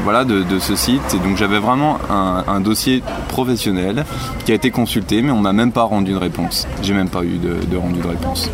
voilà, 0.05 0.25
de, 0.25 0.59
ce 0.59 0.75
site. 0.75 1.15
Et 1.15 1.19
donc 1.19 1.37
j'avais 1.37 1.59
vraiment 1.59 1.99
un, 2.09 2.61
dossier 2.61 3.03
professionnel 3.29 4.05
qui 4.45 4.53
a 4.53 4.55
été 4.55 4.71
consulté, 4.71 5.23
mais 5.23 5.31
on 5.31 5.41
m'a 5.41 5.53
même 5.53 5.73
pas 5.73 5.85
rendu 5.85 6.13
de 6.13 6.17
réponse. 6.17 6.67
J'ai 6.83 6.95
même 6.95 7.09
pas 7.09 7.23
eu 7.23 7.39
de, 7.39 7.77
rendu 7.77 8.01
de 8.01 8.09
réponse. 8.09 8.51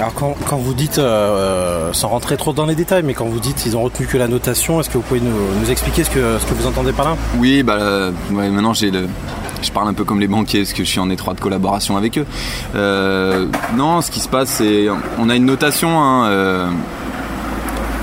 Alors 0.00 0.14
quand, 0.14 0.56
vous 0.56 0.74
dites, 0.74 0.98
euh, 0.98 1.02
euh, 1.02 1.92
sans 1.92 2.08
rentrer 2.08 2.36
trop 2.36 2.52
dans 2.52 2.66
les 2.66 2.74
détails, 2.74 3.02
mais 3.04 3.14
quand 3.14 3.26
vous 3.26 3.38
dites 3.38 3.56
qu'ils 3.56 3.76
ont 3.76 3.82
retenu 3.82 4.06
que 4.06 4.16
la 4.16 4.28
notation, 4.28 4.80
est-ce 4.80 4.88
que 4.88 4.94
vous 4.96 5.04
pouvez 5.04 5.20
nous, 5.20 5.70
expliquer 5.70 6.04
ce 6.04 6.10
que, 6.10 6.38
ce 6.38 6.46
que 6.46 6.54
vous 6.54 6.66
entendez 6.66 6.92
par 6.92 7.04
là? 7.04 7.16
Oui, 7.38 7.62
bah, 7.62 7.76
euh, 7.78 8.10
maintenant 8.30 8.72
j'ai 8.72 8.90
le, 8.90 9.06
je 9.62 9.70
parle 9.70 9.88
un 9.88 9.92
peu 9.92 10.04
comme 10.04 10.18
les 10.18 10.26
banquiers 10.26 10.60
parce 10.60 10.72
que 10.72 10.84
je 10.84 10.88
suis 10.88 11.00
en 11.00 11.10
étroite 11.10 11.38
collaboration 11.38 11.98
avec 11.98 12.18
eux. 12.18 12.26
non, 13.76 14.00
ce 14.00 14.10
qui 14.10 14.20
se 14.20 14.28
passe, 14.28 14.48
c'est 14.48 14.86
on 15.18 15.28
a 15.28 15.36
une 15.36 15.44
notation. 15.44 16.00
Hein, 16.02 16.70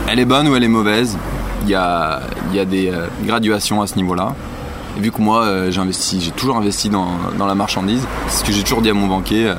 elle 0.10 0.20
est 0.20 0.26
bonne 0.26 0.48
ou 0.48 0.56
elle 0.56 0.64
est 0.64 0.70
mauvaise 0.70 1.18
il 1.64 1.70
y 1.72 1.76
a, 1.76 2.66
des 2.66 2.90
euh, 2.90 3.08
graduations 3.24 3.82
à 3.82 3.88
ce 3.88 3.96
niveau-là. 3.96 4.36
Vu 4.98 5.12
que 5.12 5.22
moi, 5.22 5.44
euh, 5.44 5.72
j'ai 5.72 6.32
toujours 6.32 6.58
investi 6.58 6.90
dans, 6.90 7.08
la 7.38 7.56
marchandise, 7.56 8.06
c'est 8.28 8.40
ce 8.40 8.44
que 8.44 8.52
j'ai 8.52 8.64
toujours 8.64 8.82
dit 8.82 8.90
à 8.90 8.94
mon 8.94 9.08
banquier. 9.08 9.54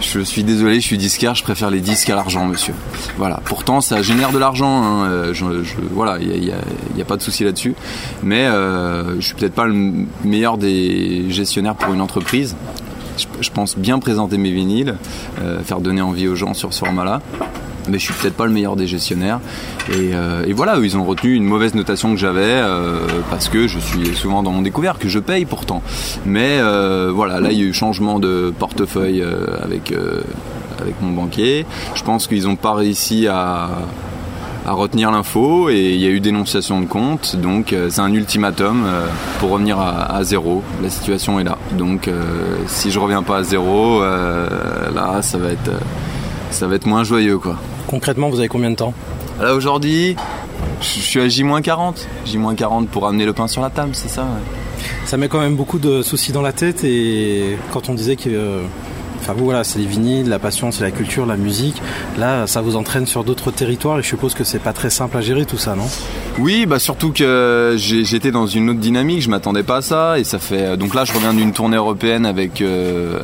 Euh, 0.00 0.02
je 0.02 0.20
suis 0.20 0.44
désolé, 0.44 0.76
je 0.80 0.86
suis 0.86 0.98
disquaire, 0.98 1.34
je 1.34 1.42
préfère 1.42 1.70
les 1.70 1.80
disques 1.80 2.10
à 2.10 2.14
l'argent, 2.14 2.46
monsieur. 2.46 2.74
Voilà. 3.16 3.40
Pourtant, 3.44 3.80
ça 3.80 4.02
génère 4.02 4.32
de 4.32 4.38
l'argent. 4.38 4.82
Hein, 4.82 5.32
voilà, 5.92 6.18
il 6.20 6.40
n'y 6.94 7.02
a, 7.02 7.04
pas 7.04 7.16
de 7.16 7.22
souci 7.22 7.44
là-dessus. 7.44 7.74
Mais 8.22 8.46
je 8.46 9.16
je 9.20 9.26
suis 9.26 9.34
peut-être 9.34 9.54
pas 9.54 9.66
le 9.66 10.06
meilleur 10.24 10.58
des 10.58 11.30
gestionnaires 11.30 11.74
pour 11.74 11.92
une 11.94 12.00
entreprise. 12.00 12.56
Je, 13.40 13.50
pense 13.50 13.76
bien 13.76 13.98
présenter 13.98 14.38
mes 14.38 14.50
vinyles, 14.50 14.96
faire 15.64 15.80
donner 15.80 16.00
envie 16.00 16.26
aux 16.26 16.34
gens 16.34 16.54
sur 16.54 16.72
ce 16.72 16.80
format-là 16.80 17.20
mais 17.90 17.98
je 17.98 18.04
suis 18.04 18.14
peut-être 18.14 18.36
pas 18.36 18.46
le 18.46 18.52
meilleur 18.52 18.76
des 18.76 18.86
gestionnaires. 18.86 19.40
Et, 19.90 20.14
euh, 20.14 20.44
voilà, 20.54 20.76
ils 20.82 20.96
ont 20.96 21.04
retenu 21.04 21.34
une 21.34 21.44
mauvaise 21.44 21.74
notation 21.74 22.12
que 22.12 22.18
j'avais 22.18 22.40
euh, 22.42 22.98
parce 23.30 23.48
que 23.48 23.66
je 23.66 23.78
suis 23.78 24.14
souvent 24.14 24.42
dans 24.42 24.52
mon 24.52 24.62
découvert, 24.62 24.98
que 24.98 25.08
je 25.08 25.18
paye 25.18 25.44
pourtant. 25.44 25.82
Mais 26.24 26.58
euh, 26.60 27.10
voilà, 27.14 27.40
là 27.40 27.50
il 27.50 27.58
y 27.58 27.62
a 27.62 27.64
eu 27.64 27.72
changement 27.72 28.18
de 28.18 28.52
portefeuille 28.58 29.24
avec, 29.62 29.92
avec 30.80 30.94
mon 31.00 31.12
banquier. 31.12 31.66
Je 31.94 32.02
pense 32.02 32.26
qu'ils 32.26 32.44
n'ont 32.44 32.56
pas 32.56 32.74
réussi 32.74 33.26
à, 33.26 33.68
retenir 34.66 35.10
l'info 35.10 35.68
et 35.68 35.94
il 35.94 36.00
y 36.00 36.06
a 36.06 36.10
eu 36.10 36.20
dénonciation 36.20 36.80
de 36.80 36.86
compte. 36.86 37.34
Donc 37.34 37.74
c'est 37.88 38.00
un 38.00 38.12
ultimatum 38.12 38.86
pour 39.40 39.50
revenir 39.50 39.80
à, 39.80 40.22
zéro. 40.22 40.62
La 40.82 40.90
situation 40.90 41.40
est 41.40 41.44
là. 41.44 41.58
Donc 41.72 42.08
si 42.66 42.90
je 42.90 42.98
reviens 42.98 43.22
pas 43.22 43.38
à 43.38 43.42
zéro, 43.42 44.00
là 44.00 45.22
ça 45.22 45.38
va 45.38 45.48
être 45.48 45.72
ça 46.50 46.66
va 46.66 46.76
être 46.76 46.86
moins 46.86 47.04
joyeux 47.04 47.38
quoi. 47.38 47.56
Concrètement, 47.90 48.30
vous 48.30 48.38
avez 48.38 48.46
combien 48.46 48.70
de 48.70 48.76
temps 48.76 48.94
Là 49.40 49.52
aujourd'hui, 49.52 50.14
je 50.80 50.86
suis 50.86 51.20
à 51.20 51.26
J-40. 51.26 52.06
J-40 52.24 52.86
pour 52.86 53.08
amener 53.08 53.24
le 53.24 53.32
pain 53.32 53.48
sur 53.48 53.62
la 53.62 53.70
table, 53.70 53.90
c'est 53.94 54.08
ça 54.08 54.28
Ça 55.06 55.16
met 55.16 55.26
quand 55.26 55.40
même 55.40 55.56
beaucoup 55.56 55.80
de 55.80 56.00
soucis 56.02 56.30
dans 56.30 56.40
la 56.40 56.52
tête 56.52 56.84
et 56.84 57.58
quand 57.72 57.88
on 57.88 57.94
disait 57.94 58.14
que 58.14 58.60
Enfin 59.18 59.34
vous 59.34 59.44
voilà, 59.44 59.64
c'est 59.64 59.78
les 59.78 59.84
vinyles, 59.84 60.28
la 60.28 60.38
passion, 60.38 60.70
c'est 60.70 60.82
la 60.82 60.92
culture, 60.92 61.26
la 61.26 61.36
musique. 61.36 61.82
Là, 62.16 62.46
ça 62.46 62.62
vous 62.62 62.76
entraîne 62.76 63.06
sur 63.06 63.22
d'autres 63.22 63.50
territoires 63.50 63.98
et 63.98 64.02
je 64.02 64.08
suppose 64.08 64.32
que 64.34 64.44
c'est 64.44 64.60
pas 64.60 64.72
très 64.72 64.88
simple 64.88 65.14
à 65.18 65.20
gérer 65.20 65.44
tout 65.44 65.58
ça, 65.58 65.74
non? 65.74 65.84
Oui, 66.38 66.64
bah 66.64 66.78
surtout 66.78 67.12
que 67.12 67.74
j'étais 67.76 68.30
dans 68.30 68.46
une 68.46 68.70
autre 68.70 68.78
dynamique, 68.78 69.20
je 69.20 69.28
m'attendais 69.28 69.62
pas 69.62 69.78
à 69.78 69.82
ça 69.82 70.18
et 70.18 70.24
ça 70.24 70.38
fait 70.38 70.76
donc 70.78 70.94
là 70.94 71.04
je 71.04 71.12
reviens 71.12 71.34
d'une 71.34 71.52
tournée 71.52 71.76
européenne 71.76 72.24
avec 72.24 72.62
euh, 72.62 73.18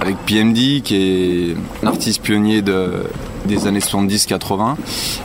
avec 0.00 0.18
PMD 0.18 0.82
qui 0.82 0.94
est 0.94 1.56
un 1.82 1.88
artiste 1.88 2.22
pionnier 2.22 2.62
de 2.62 3.02
des 3.50 3.66
années 3.66 3.80
70-80, 3.80 4.76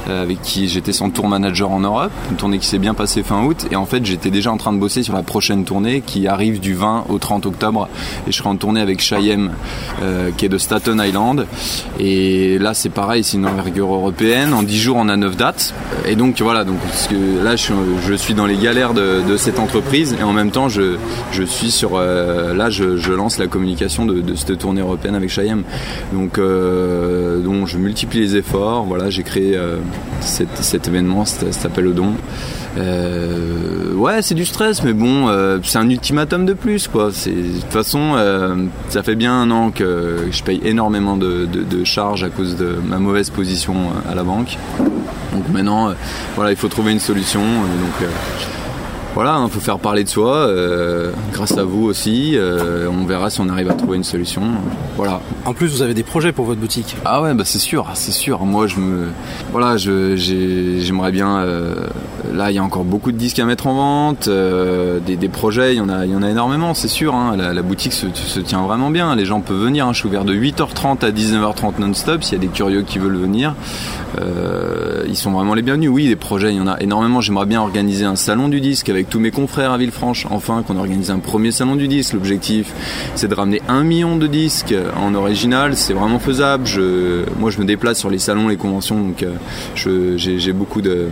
euh, 0.10 0.24
avec 0.24 0.41
qui 0.41 0.67
j'étais 0.67 0.91
son 0.91 1.10
tour 1.10 1.27
manager 1.27 1.72
en 1.72 1.79
Europe, 1.79 2.12
une 2.32 2.38
tournée 2.38 2.60
qui 2.60 2.67
s'est 2.67 2.79
bien 2.79 2.94
passée 2.94 3.24
fin 3.24 3.44
août, 3.44 3.67
et 3.72 3.75
en 3.75 3.86
fait 3.86 4.05
j'étais 4.05 4.32
déjà 4.32 4.51
en 4.51 4.58
train 4.58 4.74
de 4.74 4.79
bosser 4.79 5.03
sur 5.03 5.13
la 5.13 5.24
prochaine 5.24 5.63
tournée 5.63 6.01
qui 6.01 6.27
arrive 6.27 6.60
du 6.60 6.74
20 6.74 7.05
au 7.10 7.20
30 7.20 7.46
octobre, 7.46 7.88
et 8.27 8.32
je 8.32 8.38
serai 8.38 8.50
en 8.50 8.55
tournée 8.55 8.82
avec 8.82 9.00
Cheyenne, 9.00 9.51
euh, 10.01 10.32
qui 10.36 10.46
est 10.46 10.50
de 10.50 10.58
Staten 10.58 11.00
Island, 11.00 11.46
et 12.00 12.58
là 12.58 12.74
c'est 12.74 12.89
pareil, 12.89 13.24
c'est 13.24 13.38
une 13.38 13.46
envergure 13.46 13.94
européenne, 13.94 14.53
en 14.53 14.63
10 14.63 14.77
jours 14.77 14.98
on 15.00 15.08
a 15.08 15.15
9 15.15 15.38
dates, 15.38 15.74
et 16.08 16.15
donc 16.15 16.41
voilà, 16.41 16.63
donc 16.63 16.77
là 17.44 17.55
je, 17.55 18.13
suis 18.15 18.34
dans 18.34 18.48
les 18.48 18.58
galères 18.58 18.94
de, 18.94 19.38
cette 19.38 19.60
entreprise, 19.60 20.15
et 20.20 20.24
en 20.24 20.34
même 20.34 20.51
temps 20.51 20.67
je, 20.67 20.98
je 21.32 21.44
suis 21.44 21.70
sur, 21.70 21.91
euh, 21.94 22.53
là 22.55 22.70
je, 22.70 23.12
lance 23.12 23.38
la 23.38 23.48
communication 23.48 24.05
de, 24.05 24.36
cette 24.36 24.58
tournée 24.58 24.82
européenne 24.82 25.15
avec 25.15 25.29
Cheyenne, 25.29 25.63
donc, 26.12 26.39
donc 26.39 27.67
je 27.67 27.77
multiplie 27.77 28.14
les 28.15 28.36
efforts. 28.36 28.86
Voilà, 28.86 29.10
j'ai 29.10 29.24
créé 29.24 29.55
euh, 29.55 29.77
cet, 30.22 30.88
événement, 30.88 31.25
cet, 31.25 31.65
appel 31.65 31.88
au 31.88 31.93
don. 31.93 32.13
Euh, 32.77 33.93
ouais, 33.93 34.22
c'est 34.22 34.36
du 34.36 34.45
stress, 34.45 34.84
mais 34.84 34.93
bon, 34.93 35.29
euh, 35.29 35.60
c'est 35.63 35.77
un 35.77 35.89
ultimatum 35.89 36.45
de 36.45 36.53
plus, 36.53 36.88
quoi. 36.88 37.10
De 37.10 37.60
toute 37.62 37.72
façon, 37.72 38.15
ça 38.89 39.03
fait 39.03 39.15
bien 39.15 39.34
un 39.34 39.51
an 39.51 39.72
que 39.72 40.27
je 40.31 40.43
paye 40.43 40.62
énormément 40.63 41.17
de, 41.17 41.48
charges 41.84 42.24
à 42.24 42.29
cause 42.29 42.55
de 42.55 42.75
ma 42.88 42.98
mauvaise 42.98 43.29
position 43.29 43.75
à 44.10 44.15
la 44.15 44.24
banque. 44.24 44.57
Donc 45.34 45.50
maintenant, 45.51 45.93
voilà, 46.36 46.51
il 46.51 46.57
faut 46.57 46.69
trouver 46.69 46.91
une 46.91 47.00
solution. 47.00 47.41
donc 47.41 48.10
voilà, 49.15 49.41
il 49.43 49.50
faut 49.50 49.60
faire 49.60 49.79
parler 49.79 50.03
de 50.03 50.10
soi, 50.10 50.48
grâce 51.34 51.57
à 51.57 51.63
vous 51.63 51.86
aussi. 51.86 52.38
on 52.38 53.05
verra 53.05 53.29
si 53.29 53.41
on 53.41 53.50
arrive 53.50 53.72
à 53.72 53.74
trouver 53.74 53.98
une 53.98 54.03
solution. 54.03 54.43
Voilà. 54.98 55.22
En 55.45 55.53
plus, 55.53 55.67
vous 55.67 55.81
avez 55.81 55.93
des 55.93 56.03
projets 56.03 56.31
pour 56.31 56.45
votre 56.45 56.60
boutique. 56.60 56.95
Ah 57.05 57.22
ouais, 57.22 57.34
bah 57.34 57.43
c'est 57.45 57.60
sûr, 57.60 57.88
c'est 57.93 58.12
sûr. 58.12 58.45
Moi, 58.45 58.67
je 58.67 58.77
me, 58.77 59.07
voilà, 59.51 59.77
j'aimerais 59.77 61.12
bien. 61.12 61.39
Euh, 61.39 61.75
là, 62.34 62.51
il 62.51 62.55
y 62.55 62.60
a 62.60 62.63
encore 62.63 62.84
beaucoup 62.84 63.12
de 63.12 63.17
disques 63.17 63.39
à 63.39 63.45
mettre 63.45 63.67
en 63.67 63.75
vente, 63.75 64.27
euh, 64.27 65.00
des, 65.00 65.29
projets, 65.29 65.75
il 65.75 65.77
y 65.77 65.81
en 65.81 65.89
a, 65.89 66.05
il 66.05 66.12
y 66.12 66.15
en 66.15 66.24
a 66.24 66.29
énormément, 66.29 66.74
c'est 66.74 66.88
sûr. 66.88 67.13
Hein. 67.13 67.36
La, 67.38 67.62
boutique 67.62 67.93
se, 67.93 68.39
tient 68.39 68.63
vraiment 68.63 68.89
bien. 68.89 69.15
Les 69.15 69.25
gens 69.25 69.41
peuvent 69.41 69.62
venir. 69.62 69.88
Hein. 69.88 69.93
Je 69.93 70.00
suis 70.00 70.07
ouvert 70.07 70.25
de 70.25 70.34
8h30 70.34 71.05
à 71.05 71.12
19h30 71.12 71.79
non-stop. 71.79 72.24
S'il 72.24 72.34
y 72.34 72.38
a 72.38 72.41
des 72.41 72.48
curieux 72.48 72.81
qui 72.81 73.00
veulent 73.00 73.17
venir, 73.17 73.55
euh, 74.19 75.03
ils 75.07 75.15
sont 75.17 75.31
vraiment 75.31 75.53
les 75.53 75.62
bienvenus. 75.62 75.89
Oui, 75.89 76.07
des 76.07 76.15
projets, 76.15 76.51
il 76.53 76.57
y 76.57 76.62
en 76.62 76.67
a 76.67 76.79
énormément. 76.79 77.22
J'aimerais 77.22 77.45
bien 77.45 77.62
organiser 77.62 78.05
un 78.05 78.15
salon 78.15 78.48
du 78.48 78.62
disque 78.62 78.89
avec 78.89 79.04
tous 79.09 79.19
mes 79.19 79.31
confrères 79.31 79.71
à 79.71 79.77
Villefranche. 79.77 80.27
Enfin, 80.29 80.63
qu'on 80.63 80.77
organise 80.77 81.12
un 81.12 81.19
premier 81.19 81.51
salon 81.51 81.75
du 81.75 81.88
disque. 81.88 82.13
L'objectif, 82.13 82.74
c'est 83.15 83.27
de 83.27 83.35
ramener 83.35 83.62
un 83.67 83.83
million 83.83 84.17
de 84.17 84.27
disques 84.27 84.75
en 84.97 85.13
origine 85.15 85.45
c'est 85.74 85.93
vraiment 85.93 86.19
faisable. 86.19 86.65
Je, 86.65 87.24
moi, 87.39 87.51
je 87.51 87.59
me 87.59 87.65
déplace 87.65 88.00
sur 88.00 88.09
les 88.09 88.19
salons, 88.19 88.47
les 88.47 88.57
conventions, 88.57 89.00
donc 89.00 89.24
euh, 89.24 90.17
j'ai 90.17 90.53
beaucoup 90.53 90.81
de, 90.81 91.07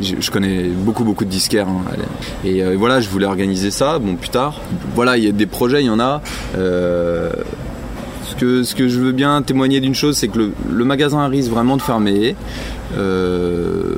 je 0.00 0.30
connais 0.30 0.64
beaucoup 0.64 1.04
beaucoup 1.04 1.24
de 1.24 1.30
disquaires 1.30 1.68
hein, 1.68 1.82
et 2.44 2.62
euh, 2.62 2.74
voilà, 2.76 3.00
je 3.00 3.08
voulais 3.08 3.26
organiser 3.26 3.70
ça. 3.70 3.98
Bon, 3.98 4.16
plus 4.16 4.28
tard, 4.28 4.60
voilà, 4.94 5.16
il 5.16 5.24
y 5.24 5.28
a 5.28 5.32
des 5.32 5.46
projets, 5.46 5.82
il 5.82 5.86
y 5.86 5.90
en 5.90 6.00
a. 6.00 6.20
Euh, 6.56 7.30
ce 8.24 8.34
que, 8.34 8.62
ce 8.64 8.74
que 8.74 8.88
je 8.88 8.98
veux 8.98 9.12
bien 9.12 9.40
témoigner 9.42 9.80
d'une 9.80 9.94
chose, 9.94 10.16
c'est 10.16 10.28
que 10.28 10.38
le, 10.38 10.52
le, 10.70 10.84
magasin 10.84 11.26
risque 11.28 11.50
vraiment 11.50 11.76
de 11.76 11.82
fermer. 11.82 12.34
Euh, 12.98 13.94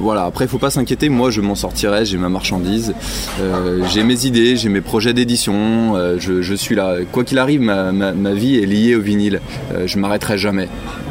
voilà, 0.00 0.24
après 0.24 0.44
il 0.44 0.48
faut 0.48 0.58
pas 0.58 0.70
s'inquiéter, 0.70 1.08
moi 1.08 1.30
je 1.30 1.40
m'en 1.40 1.54
sortirai, 1.54 2.04
j'ai 2.04 2.18
ma 2.18 2.28
marchandise, 2.28 2.94
euh, 3.40 3.84
j'ai 3.92 4.02
mes 4.02 4.26
idées, 4.26 4.56
j'ai 4.56 4.68
mes 4.68 4.80
projets 4.80 5.12
d'édition, 5.12 5.96
euh, 5.96 6.16
je, 6.18 6.54
suis 6.54 6.74
là. 6.74 6.96
Quoi 7.12 7.24
qu'il 7.24 7.38
arrive, 7.38 7.60
ma, 7.60 8.32
vie 8.32 8.56
est 8.56 8.66
liée 8.66 8.94
au 8.94 9.00
vinyle, 9.00 9.40
euh, 9.72 9.86
je 9.86 9.98
m'arrêterai 9.98 10.38
jamais. 10.38 10.68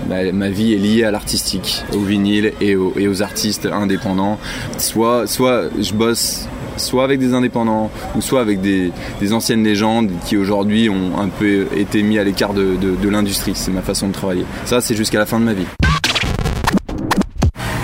Ma, 0.10 0.50
vie 0.50 0.74
est 0.74 0.77
liée 0.77 1.03
à 1.03 1.12
l'artistique, 1.12 1.84
au 1.94 2.00
vinyle 2.00 2.53
et, 2.62 2.75
aux 2.75 3.22
artistes 3.22 3.65
indépendants. 3.65 4.39
Soit, 4.77 5.27
soit 5.27 5.63
je 5.79 5.94
bosse 5.94 6.48
soit 6.77 7.03
avec 7.03 7.20
des 7.20 7.34
indépendants 7.34 7.89
ou 8.15 8.22
soit 8.22 8.39
avec 8.39 8.62
des, 8.62 8.91
anciennes 9.32 9.63
légendes 9.63 10.12
qui 10.25 10.38
aujourd'hui 10.38 10.89
ont 10.89 11.20
un 11.20 11.27
peu 11.27 11.65
été 11.75 12.03
mis 12.03 12.20
à 12.20 12.24
l'écart 12.24 12.53
de 12.53 13.10
l'industrie. 13.10 13.53
C'est 13.56 13.72
ma 13.72 13.82
façon 13.82 14.08
de 14.08 14.13
travailler. 14.13 14.46
Ça, 14.65 14.79
c'est 14.79 14.96
jusqu'à 14.96 15.20
la 15.20 15.25
fin 15.25 15.39
de 15.39 15.46
ma 15.46 15.53
vie. 15.53 15.65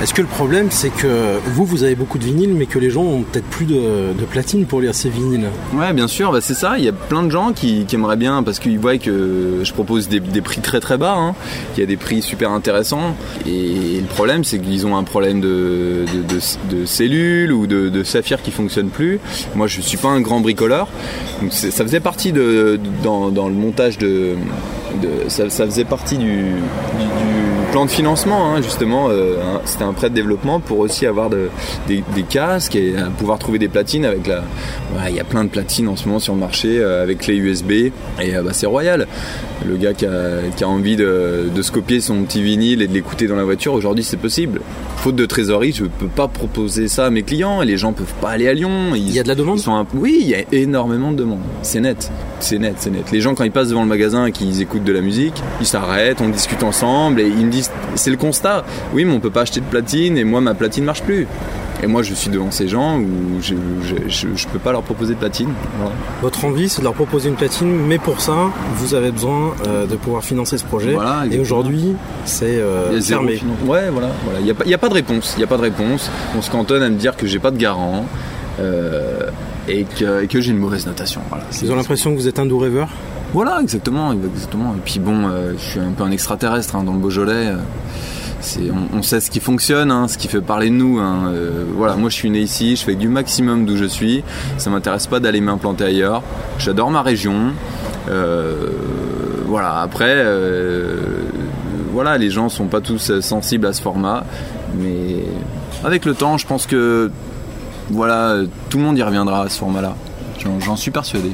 Est-ce 0.03 0.13
que 0.13 0.21
le 0.21 0.27
problème, 0.27 0.67
c'est 0.69 0.89
que 0.89 1.37
vous, 1.45 1.63
vous 1.63 1.83
avez 1.83 1.95
beaucoup 1.95 2.17
de 2.17 2.25
vinyles, 2.25 2.53
mais 2.53 2.65
que 2.65 2.77
les 2.77 2.89
gens 2.89 3.03
ont 3.03 3.21
peut-être 3.21 3.45
plus 3.45 3.65
de, 3.65 4.11
platine 4.29 4.65
pour 4.65 4.81
lire 4.81 4.93
ces 4.93 5.07
vinyles? 5.07 5.47
Ouais, 5.73 5.93
bien 5.93 6.09
sûr, 6.09 6.33
bah, 6.33 6.39
c'est 6.41 6.55
ça. 6.55 6.77
Il 6.77 6.83
y 6.83 6.89
a 6.89 6.91
plein 6.91 7.23
de 7.23 7.29
gens 7.29 7.53
qui, 7.53 7.85
aimeraient 7.93 8.17
bien, 8.17 8.43
parce 8.43 8.59
qu'ils 8.59 8.79
voient 8.79 8.97
que 8.97 9.61
je 9.63 9.71
propose 9.71 10.09
des, 10.09 10.19
prix 10.41 10.59
très 10.59 10.81
très 10.81 10.97
bas, 10.97 11.15
hein. 11.17 11.35
il 11.77 11.79
y 11.79 11.83
a 11.83 11.85
des 11.85 11.95
prix 11.95 12.21
super 12.21 12.51
intéressants. 12.51 13.15
Et, 13.47 14.01
le 14.01 14.07
problème, 14.07 14.43
c'est 14.43 14.59
qu'ils 14.59 14.85
ont 14.85 14.97
un 14.97 15.05
problème 15.05 15.39
de, 15.39 16.03
cellules 16.83 17.53
ou 17.53 17.65
de, 17.65 18.03
saphir 18.03 18.41
qui 18.41 18.51
fonctionne 18.51 18.89
plus. 18.89 19.21
Moi, 19.55 19.67
je 19.67 19.79
suis 19.79 19.95
pas 19.95 20.09
un 20.09 20.19
grand 20.19 20.41
bricoleur, 20.41 20.89
donc 21.41 21.53
ça 21.53 21.71
faisait 21.71 22.01
partie 22.01 22.33
de, 22.33 22.77
dans, 23.03 23.29
le 23.29 23.55
montage 23.55 23.97
de, 23.99 24.35
ça, 25.29 25.49
faisait 25.49 25.85
partie 25.85 26.17
du 26.17 26.55
plan 27.73 27.85
de 27.85 27.89
financement, 27.89 28.53
hein, 28.53 28.61
justement, 28.61 29.07
euh, 29.09 29.37
c'était 29.65 29.83
un 29.83 29.93
prêt 29.93 30.11
de 30.11 30.13
développement 30.13 30.59
pour 30.59 30.77
aussi 30.77 31.07
avoir 31.07 31.31
des, 31.31 31.49
casques 32.29 32.75
et 32.75 32.93
euh, 32.95 33.09
pouvoir 33.17 33.39
trouver 33.39 33.57
des 33.57 33.67
platines 33.67 34.05
avec 34.05 34.27
la. 34.27 34.43
Il 35.09 35.15
y 35.15 35.19
a 35.19 35.23
plein 35.23 35.43
de 35.43 35.49
platines 35.49 35.87
en 35.87 35.95
ce 35.95 36.05
moment 36.05 36.19
sur 36.19 36.35
le 36.35 36.39
marché 36.39 36.77
euh, 36.77 37.01
avec 37.01 37.17
clé 37.17 37.35
USB 37.35 37.71
et 37.71 37.91
bah, 38.45 38.51
c'est 38.51 38.67
royal. 38.67 39.07
Le 39.67 39.77
gars 39.77 39.93
qui 39.93 40.05
a, 40.05 40.67
envie 40.67 40.95
de, 40.97 41.49
se 41.59 41.71
copier 41.71 41.99
son 41.99 42.21
petit 42.23 42.43
vinyle 42.43 42.83
et 42.83 42.87
de 42.87 42.93
l'écouter 42.93 43.25
dans 43.25 43.35
la 43.35 43.43
voiture, 43.43 43.73
aujourd'hui 43.73 44.03
c'est 44.03 44.17
possible. 44.17 44.61
Faute 44.97 45.15
de 45.15 45.25
trésorerie, 45.25 45.71
je 45.71 45.83
ne 45.83 45.89
peux 45.89 46.07
pas 46.07 46.27
proposer 46.27 46.87
ça 46.87 47.07
à 47.07 47.09
mes 47.09 47.23
clients 47.23 47.61
et 47.61 47.65
les 47.65 47.77
gens 47.77 47.91
peuvent 47.91 48.13
pas 48.21 48.29
aller 48.29 48.47
à 48.47 48.53
Lyon. 48.53 48.93
il 48.95 49.11
y 49.11 49.19
a 49.19 49.23
de 49.23 49.27
la 49.27 49.35
demande 49.35 49.59
Oui, 49.95 50.17
il 50.21 50.27
y 50.27 50.35
a 50.35 50.43
énormément 50.51 51.11
de 51.11 51.17
demande. 51.17 51.39
C'est 51.61 51.79
net, 51.79 52.11
c'est 52.39 52.59
net, 52.59 52.75
c'est 52.77 52.91
net. 52.91 53.11
Les 53.11 53.19
gens 53.19 53.33
quand 53.33 53.45
ils 53.45 53.51
passent 53.51 53.69
devant 53.69 53.83
le 53.83 53.89
magasin 53.89 54.27
et 54.27 54.31
qu'ils 54.31 54.61
écoutent 54.61 54.83
de 54.83 54.93
la 54.93 55.01
musique, 55.01 55.41
ils 55.59 55.65
s'arrêtent, 55.65 56.21
on 56.21 56.29
discute 56.29 56.61
ensemble 56.63 57.19
et 57.19 57.27
ils 57.27 57.45
me 57.45 57.51
disent 57.51 57.62
c'est 57.95 58.11
le 58.11 58.17
constat. 58.17 58.65
Oui, 58.93 59.05
mais 59.05 59.13
on 59.13 59.19
peut 59.19 59.29
pas 59.29 59.41
acheter 59.41 59.59
de 59.59 59.65
platine 59.65 60.17
et 60.17 60.23
moi 60.23 60.41
ma 60.41 60.53
platine 60.53 60.83
marche 60.83 61.03
plus. 61.03 61.27
Et 61.83 61.87
moi, 61.87 62.01
je 62.01 62.13
suis 62.13 62.29
devant 62.29 62.49
ces 62.49 62.69
gens 62.69 62.97
où 62.97 63.41
je 63.41 63.55
ne 63.55 64.51
peux 64.53 64.59
pas 64.59 64.71
leur 64.71 64.83
proposer 64.83 65.15
de 65.15 65.19
platine. 65.19 65.49
Votre 66.21 66.45
envie, 66.45 66.69
c'est 66.69 66.79
de 66.79 66.85
leur 66.85 66.93
proposer 66.93 67.27
une 67.27 67.35
platine, 67.35 67.67
mais 67.67 67.97
pour 67.97 68.21
ça, 68.21 68.51
vous 68.75 68.95
avez 68.95 69.11
besoin 69.11 69.53
euh, 69.67 69.85
de 69.85 69.97
pouvoir 69.97 70.23
financer 70.23 70.57
ce 70.57 70.63
projet. 70.63 70.95
et 71.29 71.39
aujourd'hui, 71.39 71.93
c'est 72.23 72.45
euh, 72.45 73.01
fermé. 73.01 73.41
Ouais, 73.65 73.89
voilà. 73.89 74.11
Il 74.39 74.45
n'y 74.45 74.51
a, 74.51 74.75
a, 74.75 74.77
pas 74.77 74.87
de 74.87 74.93
réponse. 74.93 75.33
Il 75.35 75.39
n'y 75.39 75.43
a 75.43 75.47
pas 75.47 75.57
de 75.57 75.63
réponse. 75.63 76.09
On 76.37 76.41
se 76.41 76.49
cantonne 76.49 76.83
à 76.83 76.89
me 76.89 76.95
dire 76.95 77.17
que 77.17 77.27
j'ai 77.27 77.39
pas 77.39 77.51
de 77.51 77.57
garant. 77.57 78.05
Euh, 78.61 79.29
et 79.67 79.85
que, 79.85 80.25
que 80.25 80.41
j'ai 80.41 80.51
une 80.51 80.57
mauvaise 80.57 80.85
notation. 80.85 81.21
Voilà, 81.29 81.45
Ils 81.61 81.71
ont 81.71 81.75
l'impression 81.75 82.11
que 82.11 82.17
vous 82.17 82.27
êtes 82.27 82.39
un 82.39 82.45
doux 82.45 82.59
rêveur 82.59 82.89
Voilà, 83.33 83.59
exactement, 83.61 84.13
exactement. 84.13 84.75
Et 84.75 84.81
puis 84.85 84.99
bon, 84.99 85.29
je 85.57 85.61
suis 85.61 85.79
un 85.79 85.91
peu 85.91 86.03
un 86.03 86.11
extraterrestre 86.11 86.75
hein, 86.75 86.83
dans 86.83 86.93
le 86.93 86.99
Beaujolais 86.99 87.53
on, 88.93 89.01
sait 89.01 89.19
ce 89.19 89.31
qui 89.31 89.39
fonctionne, 89.39 89.91
hein, 89.91 90.07
ce 90.07 90.17
qui 90.17 90.27
fait 90.27 90.41
parler 90.41 90.69
de 90.69 90.75
nous. 90.75 90.99
Hein. 90.99 91.27
Euh, 91.27 91.65
voilà, 91.75 91.95
moi 91.95 92.09
je 92.09 92.15
suis 92.15 92.29
né 92.29 92.39
ici, 92.39 92.75
je 92.75 92.83
fais 92.83 92.95
du 92.95 93.07
maximum 93.07 93.65
d'où 93.65 93.77
je 93.77 93.85
suis. 93.85 94.23
Ça 94.57 94.69
m'intéresse 94.69 95.07
pas 95.07 95.19
d'aller 95.19 95.41
m'implanter 95.41 95.85
ailleurs. 95.85 96.21
J'adore 96.57 96.91
ma 96.91 97.01
région. 97.01 97.53
Euh, 98.09 98.69
voilà, 99.45 99.81
après, 99.81 100.13
euh, 100.15 100.97
voilà, 101.91 102.17
les 102.17 102.29
gens 102.29 102.49
sont 102.49 102.67
pas 102.67 102.81
tous 102.81 103.19
sensibles 103.21 103.65
à 103.65 103.73
ce 103.73 103.81
format, 103.81 104.23
mais 104.77 105.23
avec 105.83 106.05
le 106.05 106.13
temps, 106.13 106.37
je 106.37 106.47
pense 106.47 106.65
que 106.65 107.11
voilà, 107.89 108.37
tout 108.69 108.77
le 108.77 108.83
monde 108.83 108.97
y 108.97 109.03
reviendra 109.03 109.43
à 109.43 109.49
ce 109.49 109.59
format-là. 109.59 109.95
J'en 110.59 110.75
suis 110.75 110.91
persuadé. 110.91 111.31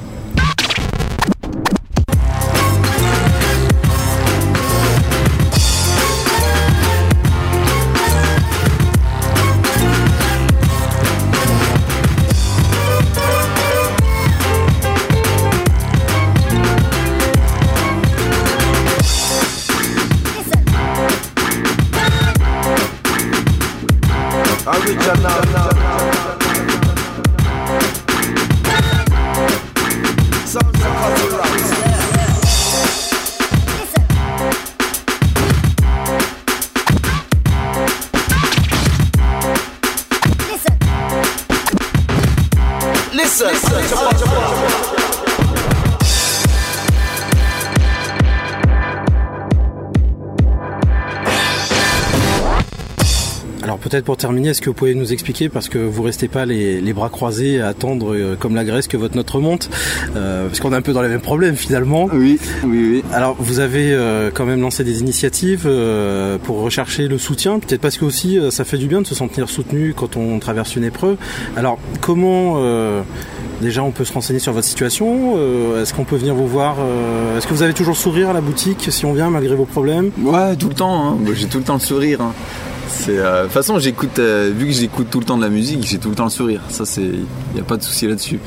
Peut-être 53.80 54.06
pour 54.06 54.18
terminer, 54.18 54.50
est-ce 54.50 54.62
que 54.62 54.70
vous 54.70 54.76
pouvez 54.76 54.96
nous 54.96 55.14
expliquer, 55.14 55.50
parce 55.50 55.70
que 55.70 55.78
vous 55.78 56.04
restez 56.04 56.28
pas 56.28 56.46
les, 56.46 56.94
bras 56.94 57.10
croisés 57.10 57.62
à 57.62 57.68
attendre 57.68 58.14
euh, 58.14 58.36
comme 58.38 58.56
la 58.56 58.66
Grèce 58.66 58.88
que 58.88 58.98
votre 58.98 59.16
note 59.16 59.30
remonte, 59.30 59.70
euh, 60.16 60.48
parce 60.48 60.60
qu'on 60.60 60.74
est 60.74 60.76
un 60.76 60.82
peu 60.82 60.94
dans 60.94 61.02
les 61.02 61.08
mêmes 61.08 61.22
problèmes 61.22 61.56
finalement. 61.56 62.10
Oui, 62.12 62.40
oui, 62.64 62.90
oui. 62.92 63.04
Alors 63.14 63.36
vous 63.40 63.60
avez 63.60 63.94
euh, 63.94 64.32
quand 64.34 64.46
même 64.46 64.62
lancé 64.62 64.84
des 64.84 65.00
initiatives 65.00 65.70
pour 66.44 66.62
rechercher 66.62 67.08
le 67.08 67.18
soutien, 67.18 67.60
peut-être 67.60 67.82
parce 67.82 67.98
que 67.98 68.06
aussi 68.06 68.40
ça 68.52 68.66
fait 68.66 68.78
du 68.78 68.88
bien 68.88 69.02
de 69.02 69.08
se 69.08 69.16
sentir 69.16 69.50
soutenu 69.50 69.94
quand 69.96 70.18
on 70.18 70.40
traverse 70.40 70.76
une 70.76 70.84
épreuve. 70.84 71.18
Alors 71.56 71.80
comment 72.02 72.60
Déjà, 73.62 73.84
on 73.84 73.92
peut 73.92 74.06
se 74.06 74.14
renseigner 74.14 74.40
sur 74.40 74.54
votre 74.54 74.66
situation. 74.66 75.36
Est-ce 75.78 75.94
qu'on 75.94 76.06
peut 76.06 76.16
venir 76.16 76.34
vous 76.34 76.48
voir 76.48 76.78
Est-ce 77.38 77.46
que 77.46 77.54
vous 77.54 77.62
avez 77.62 77.74
toujours 77.74 77.94
le 77.94 78.00
sourire 78.00 78.30
à 78.30 78.34
la 78.34 78.42
boutique 78.42 78.88
si 78.90 79.06
on 79.06 79.14
vient 79.14 79.30
malgré 79.30 79.56
vos 79.56 79.66
problèmes? 79.66 80.12
Ouais, 80.22 80.56
tout 80.56 80.70
le 80.70 80.76
temps. 80.76 81.10
Hein. 81.10 81.18
J'ai 81.34 81.48
tout 81.48 81.58
le 81.58 81.64
temps 81.66 81.74
le 81.74 81.80
sourire. 81.80 82.22
Hein. 82.22 82.34
Euh, 83.10 83.40
de 83.40 83.44
toute 83.46 83.54
façon, 83.54 83.80
j'écoute, 83.80 84.20
euh, 84.20 84.52
vu 84.56 84.68
que 84.68 84.72
j'écoute 84.74 85.08
tout 85.10 85.20
le 85.20 85.26
temps 85.26 85.38
de 85.38 85.42
la 85.42 85.50
musique, 85.50 85.86
j'ai 85.86 85.98
tout 85.98 86.10
le 86.10 86.16
temps 86.16 86.26
le 86.26 86.30
sourire. 86.30 86.62
Ça, 86.70 86.86
c'est, 86.86 87.02
il 87.02 87.26
n'y 87.54 87.60
a 87.60 87.64
pas 87.64 87.78
de 87.78 87.84
souci 87.84 88.08
là-dessus. 88.08 88.40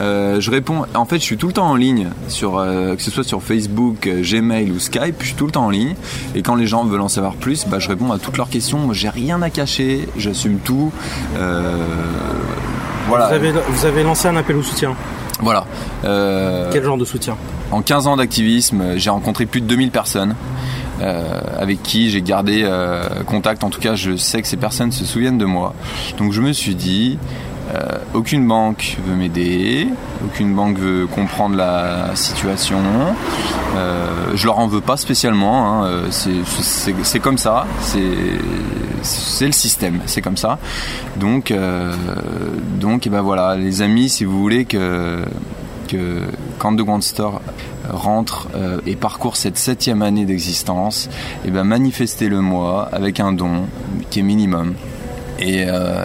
Euh, 0.00 0.40
je 0.40 0.50
réponds. 0.50 0.84
En 0.94 1.04
fait, 1.04 1.16
je 1.16 1.22
suis 1.22 1.36
tout 1.36 1.46
le 1.46 1.52
temps 1.52 1.68
en 1.68 1.76
ligne, 1.76 2.08
sur, 2.28 2.56
que 2.56 3.02
ce 3.02 3.10
soit 3.10 3.24
sur 3.24 3.42
Facebook, 3.42 4.08
Gmail 4.08 4.70
ou 4.70 4.78
Skype. 4.78 5.16
Je 5.20 5.26
suis 5.26 5.34
tout 5.34 5.46
le 5.46 5.52
temps 5.52 5.66
en 5.66 5.70
ligne. 5.70 5.94
Et 6.34 6.42
quand 6.42 6.54
les 6.54 6.66
gens 6.66 6.84
veulent 6.84 7.00
en 7.00 7.08
savoir 7.08 7.34
plus, 7.34 7.66
bah, 7.66 7.78
je 7.78 7.88
réponds 7.88 8.12
à 8.12 8.18
toutes 8.18 8.36
leurs 8.36 8.50
questions. 8.50 8.78
Moi, 8.78 8.94
j'ai 8.94 9.08
rien 9.08 9.42
à 9.42 9.50
cacher. 9.50 10.08
J'assume 10.16 10.58
tout. 10.58 10.92
voilà. 13.08 13.28
Vous 13.28 13.34
avez, 13.34 13.52
vous 13.52 13.86
avez 13.86 14.02
lancé 14.02 14.28
un 14.28 14.36
appel 14.36 14.56
au 14.56 14.62
soutien. 14.62 14.94
Voilà. 15.40 15.64
Quel 16.02 16.84
genre 16.84 16.98
de 16.98 17.04
soutien? 17.04 17.36
En 17.70 17.82
15 17.82 18.08
ans 18.08 18.16
d'activisme, 18.16 18.96
j'ai 18.96 19.10
rencontré 19.10 19.46
plus 19.46 19.60
de 19.60 19.66
2000 19.66 19.90
personnes. 19.90 20.34
Euh, 21.00 21.40
avec 21.58 21.82
qui 21.82 22.10
j'ai 22.10 22.20
gardé 22.20 22.62
euh, 22.62 23.22
contact. 23.24 23.64
En 23.64 23.70
tout 23.70 23.80
cas, 23.80 23.94
je 23.94 24.16
sais 24.16 24.42
que 24.42 24.48
ces 24.48 24.58
personnes 24.58 24.92
se 24.92 25.06
souviennent 25.06 25.38
de 25.38 25.46
moi. 25.46 25.74
Donc 26.18 26.32
je 26.32 26.42
me 26.42 26.52
suis 26.52 26.74
dit, 26.74 27.18
euh, 27.74 27.98
aucune 28.12 28.46
banque 28.46 28.98
veut 29.06 29.14
m'aider, 29.14 29.88
aucune 30.26 30.54
banque 30.54 30.78
veut 30.78 31.06
comprendre 31.06 31.56
la 31.56 32.14
situation. 32.14 32.78
Je 34.34 34.44
leur 34.44 34.58
en 34.58 34.66
veux 34.66 34.82
pas 34.82 34.96
spécialement, 34.98 35.84
hein. 35.84 35.90
c'est 36.10 37.20
comme 37.20 37.38
ça, 37.38 37.66
c'est 37.80 39.46
le 39.46 39.52
système, 39.52 40.00
c'est 40.04 40.20
comme 40.20 40.36
ça. 40.36 40.58
Donc, 41.16 41.52
donc 42.78 43.06
et 43.06 43.10
ben 43.10 43.22
voilà, 43.22 43.56
les 43.56 43.80
amis, 43.80 44.10
si 44.10 44.24
vous 44.24 44.38
voulez 44.38 44.66
que 44.66 45.24
quand 46.58 46.72
de 46.72 46.82
Grand 46.82 47.02
Store 47.02 47.40
rentre 47.88 48.48
euh, 48.54 48.80
et 48.86 48.96
parcourt 48.96 49.36
cette 49.36 49.58
septième 49.58 50.02
année 50.02 50.24
d'existence, 50.24 51.08
ben 51.46 51.64
manifestez-le 51.64 52.40
moi 52.40 52.88
avec 52.92 53.20
un 53.20 53.32
don 53.32 53.66
qui 54.10 54.20
est 54.20 54.22
minimum. 54.22 54.74
Et, 55.38 55.64
euh, 55.66 56.04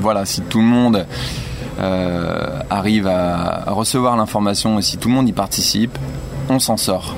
voilà, 0.00 0.24
si 0.26 0.42
tout 0.42 0.58
le 0.58 0.64
monde 0.64 1.06
euh, 1.78 2.60
arrive 2.68 3.06
à, 3.06 3.64
recevoir 3.68 4.16
l'information 4.16 4.78
et 4.78 4.82
si 4.82 4.96
tout 4.96 5.08
le 5.08 5.14
monde 5.14 5.28
y 5.28 5.32
participe, 5.32 5.96
on 6.48 6.58
s'en 6.58 6.76
sort. 6.76 7.14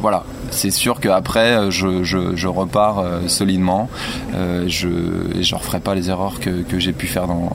voilà, 0.00 0.24
c'est 0.50 0.70
sûr 0.70 1.00
qu'après, 1.00 1.70
je, 1.70 2.02
je, 2.02 2.48
repars 2.48 2.98
euh, 2.98 3.28
solidement. 3.28 3.88
Euh, 4.34 4.64
je 4.66 4.88
ne 4.88 5.54
referai 5.54 5.80
pas 5.80 5.94
les 5.94 6.10
erreurs 6.10 6.40
que, 6.40 6.78
j'ai 6.78 6.92
pu 6.92 7.06
faire 7.06 7.26
dans, 7.26 7.50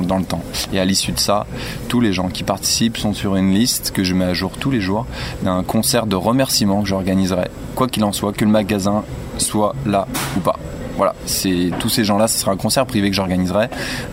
dans, 0.00 0.18
le 0.18 0.24
temps. 0.24 0.42
Et 0.72 0.80
à 0.80 0.84
l'issue 0.84 1.12
de 1.12 1.18
ça, 1.18 1.46
tous 1.88 2.00
les 2.00 2.12
gens 2.12 2.28
qui 2.28 2.42
participent 2.42 2.96
sont 2.96 3.14
sur 3.14 3.36
une 3.36 3.52
liste 3.52 3.92
que 3.92 4.04
je 4.04 4.14
mets 4.14 4.24
à 4.24 4.34
jour 4.34 4.52
tous 4.58 4.70
les 4.70 4.80
jours 4.80 5.06
d'un 5.42 5.62
concert 5.62 6.06
de 6.06 6.16
remerciements 6.16 6.82
que 6.82 6.88
j'organiserai, 6.88 7.48
quoi 7.74 7.88
qu'il 7.88 8.04
en 8.04 8.12
soit, 8.12 8.32
que 8.32 8.44
le 8.44 8.50
magasin 8.50 9.04
soit 9.38 9.74
là 9.86 10.06
ou 10.36 10.40
pas. 10.40 10.56
Voilà, 10.96 11.14
c'est 11.24 11.70
tous 11.78 11.88
ces 11.88 12.04
gens-là, 12.04 12.28
ce 12.28 12.38
sera 12.38 12.52
un 12.52 12.56
concert 12.56 12.84
privé 12.84 13.08
que 13.10 13.16
j'organiserai 13.16 13.68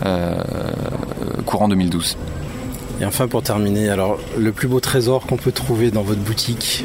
euh, 0.06 0.42
courant 1.44 1.68
2012. 1.68 2.16
Et 3.00 3.04
enfin, 3.04 3.28
pour 3.28 3.42
terminer, 3.42 3.90
alors 3.90 4.18
le 4.36 4.52
plus 4.52 4.68
beau 4.68 4.80
trésor 4.80 5.26
qu'on 5.26 5.36
peut 5.36 5.52
trouver 5.52 5.90
dans 5.90 6.02
votre 6.02 6.20
boutique 6.20 6.84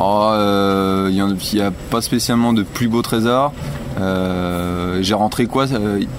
Il 0.00 1.12
n'y 1.54 1.60
a, 1.60 1.70
pas 1.90 2.00
spécialement 2.00 2.52
de 2.52 2.62
plus 2.62 2.88
beau 2.88 3.02
trésor. 3.02 3.52
j'ai 5.00 5.14
rentré 5.14 5.46
quoi 5.46 5.66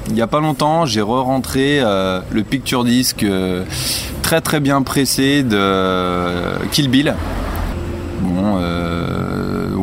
Il 0.07 0.13
n'y 0.13 0.21
a 0.21 0.27
pas 0.27 0.39
longtemps, 0.39 0.85
j'ai 0.85 1.01
re-rentré 1.01 1.79
le 1.81 2.41
picture 2.43 2.83
disc 2.83 3.25
très 4.21 4.41
très 4.41 4.59
bien 4.59 4.81
pressé 4.81 5.43
de 5.43 6.67
Kill 6.71 6.89
Bill. 6.89 7.15
Bon, 8.21 8.59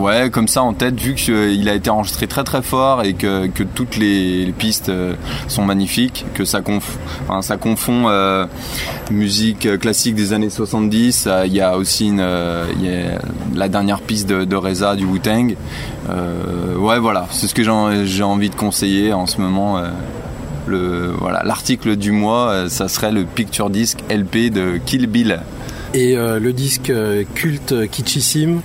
ouais, 0.07 0.31
comme 0.31 0.49
ça 0.49 0.62
en 0.62 0.73
tête, 0.73 1.01
vu 1.01 1.14
qu'il 1.14 1.69
a 1.69 1.75
été 1.75 1.90
enregistré 1.90 2.27
très 2.27 2.45
très 2.45 2.62
fort 2.62 3.03
et 3.03 3.14
que, 3.14 3.49
toutes 3.75 3.97
les, 3.97 4.53
pistes 4.57 4.88
euh, 4.88 5.14
sont 5.49 5.64
magnifiques, 5.64 6.25
que 6.35 6.45
ça, 6.45 6.61
ça 7.40 7.57
confond 7.57 8.09
euh, 8.09 8.47
musique 9.11 9.79
classique 9.79 10.14
des 10.14 10.33
années 10.33 10.51
70. 10.51 11.29
Il 11.47 11.53
y 11.53 11.61
a 11.61 11.77
aussi 11.77 12.12
la 12.16 13.69
dernière 13.69 14.01
piste 14.01 14.29
de, 14.29 14.57
Reza 14.57 14.95
du 14.95 15.05
Wu-Tang. 15.05 15.57
Euh, 16.09 16.77
ouais, 16.77 16.99
voilà, 16.99 17.27
c'est 17.33 17.49
ce 17.49 17.55
que 17.55 17.62
j'ai 18.05 18.23
envie 18.23 18.51
de 18.51 18.55
conseiller 18.55 19.12
en 19.12 19.27
ce 19.27 19.40
moment. 19.40 19.83
le 20.66 21.12
voilà 21.19 21.42
l'article 21.45 21.97
du 21.97 22.12
mois, 22.12 22.69
ça 22.69 22.88
serait 22.88 23.12
le 23.12 23.25
picture 23.25 23.71
disc 23.71 23.99
LP 24.11 24.53
de 24.53 24.79
Kill 24.85 25.07
Bill. 25.07 25.40
Et 25.95 26.14
le 26.14 26.53
disque 26.53 26.92
culte 27.35 27.90
kitschissime 27.90 28.61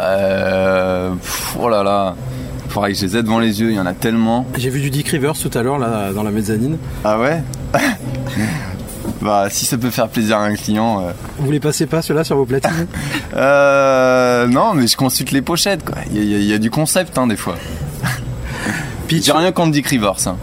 euh, 0.00 1.10
oh 1.60 1.68
là 1.68 1.82
là. 1.82 2.14
Faudrait 2.68 2.92
que 2.92 2.98
je 2.98 3.04
les 3.04 3.16
ai 3.18 3.22
devant 3.22 3.38
les 3.38 3.60
yeux, 3.60 3.70
il 3.70 3.76
y 3.76 3.80
en 3.80 3.86
a 3.86 3.92
tellement. 3.92 4.46
J'ai 4.56 4.70
vu 4.70 4.80
du 4.80 4.90
Dick 4.90 5.08
Rivers 5.08 5.34
tout 5.34 5.50
à 5.52 5.62
l'heure 5.62 5.78
là 5.78 6.12
dans 6.12 6.22
la 6.22 6.30
mezzanine. 6.30 6.78
Ah 7.04 7.18
ouais 7.18 7.42
Bah 9.20 9.48
si 9.50 9.66
ça 9.66 9.76
peut 9.76 9.90
faire 9.90 10.08
plaisir 10.08 10.38
à 10.38 10.44
un 10.44 10.54
client. 10.54 11.00
Euh. 11.00 11.12
Vous 11.38 11.50
les 11.50 11.60
passez 11.60 11.86
pas 11.86 12.02
ceux-là 12.02 12.24
sur 12.24 12.36
vos 12.36 12.46
platines 12.46 12.86
euh, 13.36 14.46
Non 14.46 14.74
mais 14.74 14.86
je 14.86 14.96
consulte 14.96 15.32
les 15.32 15.42
pochettes 15.42 15.84
quoi. 15.84 15.98
Il 16.12 16.24
y, 16.24 16.52
a 16.52 16.58
du 16.58 16.70
concept 16.70 17.18
hein, 17.18 17.26
des 17.26 17.36
fois. 17.36 17.56
J'ai 19.08 19.32
rien 19.32 19.52
contre 19.52 19.72
Dick 19.72 19.88
Rivers. 19.88 20.26
Hein. 20.26 20.36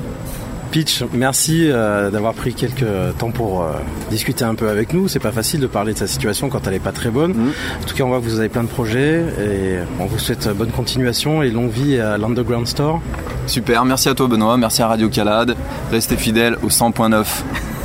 Pitch, 0.72 1.04
merci 1.14 1.70
euh, 1.70 2.12
d'avoir 2.12 2.34
pris 2.34 2.54
quelques 2.54 2.86
temps 3.18 3.32
pour 3.32 3.64
euh, 3.64 3.72
discuter 4.12 4.46
un 4.46 4.56
peu 4.56 4.70
avec 4.70 4.94
nous. 4.94 5.08
C'est 5.08 5.20
pas 5.20 5.32
facile 5.32 5.60
de 5.60 5.68
parler 5.68 5.94
de 5.94 5.98
sa 5.98 6.08
situation 6.08 6.50
quand 6.50 6.68
elle 6.68 6.76
est 6.76 6.80
pas 6.80 6.92
très 6.92 7.10
bonne. 7.10 7.34
Mm. 7.34 7.52
En 7.82 7.86
tout 7.86 7.96
cas, 7.96 8.04
on 8.04 8.10
voit 8.10 8.20
que 8.20 8.26
vous 8.26 8.40
avez 8.40 8.50
plein 8.50 8.64
de 8.64 8.70
projets 8.70 9.24
et 9.40 9.80
on 10.00 10.06
vous 10.06 10.20
souhaite 10.20 10.48
bonne 10.50 10.72
continuation 10.72 11.42
et 11.42 11.50
longue 11.50 11.72
vie 11.72 12.00
à 12.00 12.18
l'Underground 12.18 12.68
Store. 12.68 13.02
Super, 13.48 13.84
merci 13.84 14.10
à 14.10 14.14
toi 14.14 14.28
Benoît, 14.28 14.58
merci 14.58 14.82
à 14.84 14.88
Radio 14.88 15.10
Calade. 15.10 15.56
Restez 15.92 16.18
fidèles 16.18 16.56
au 16.62 16.68
100.9. 16.68 17.26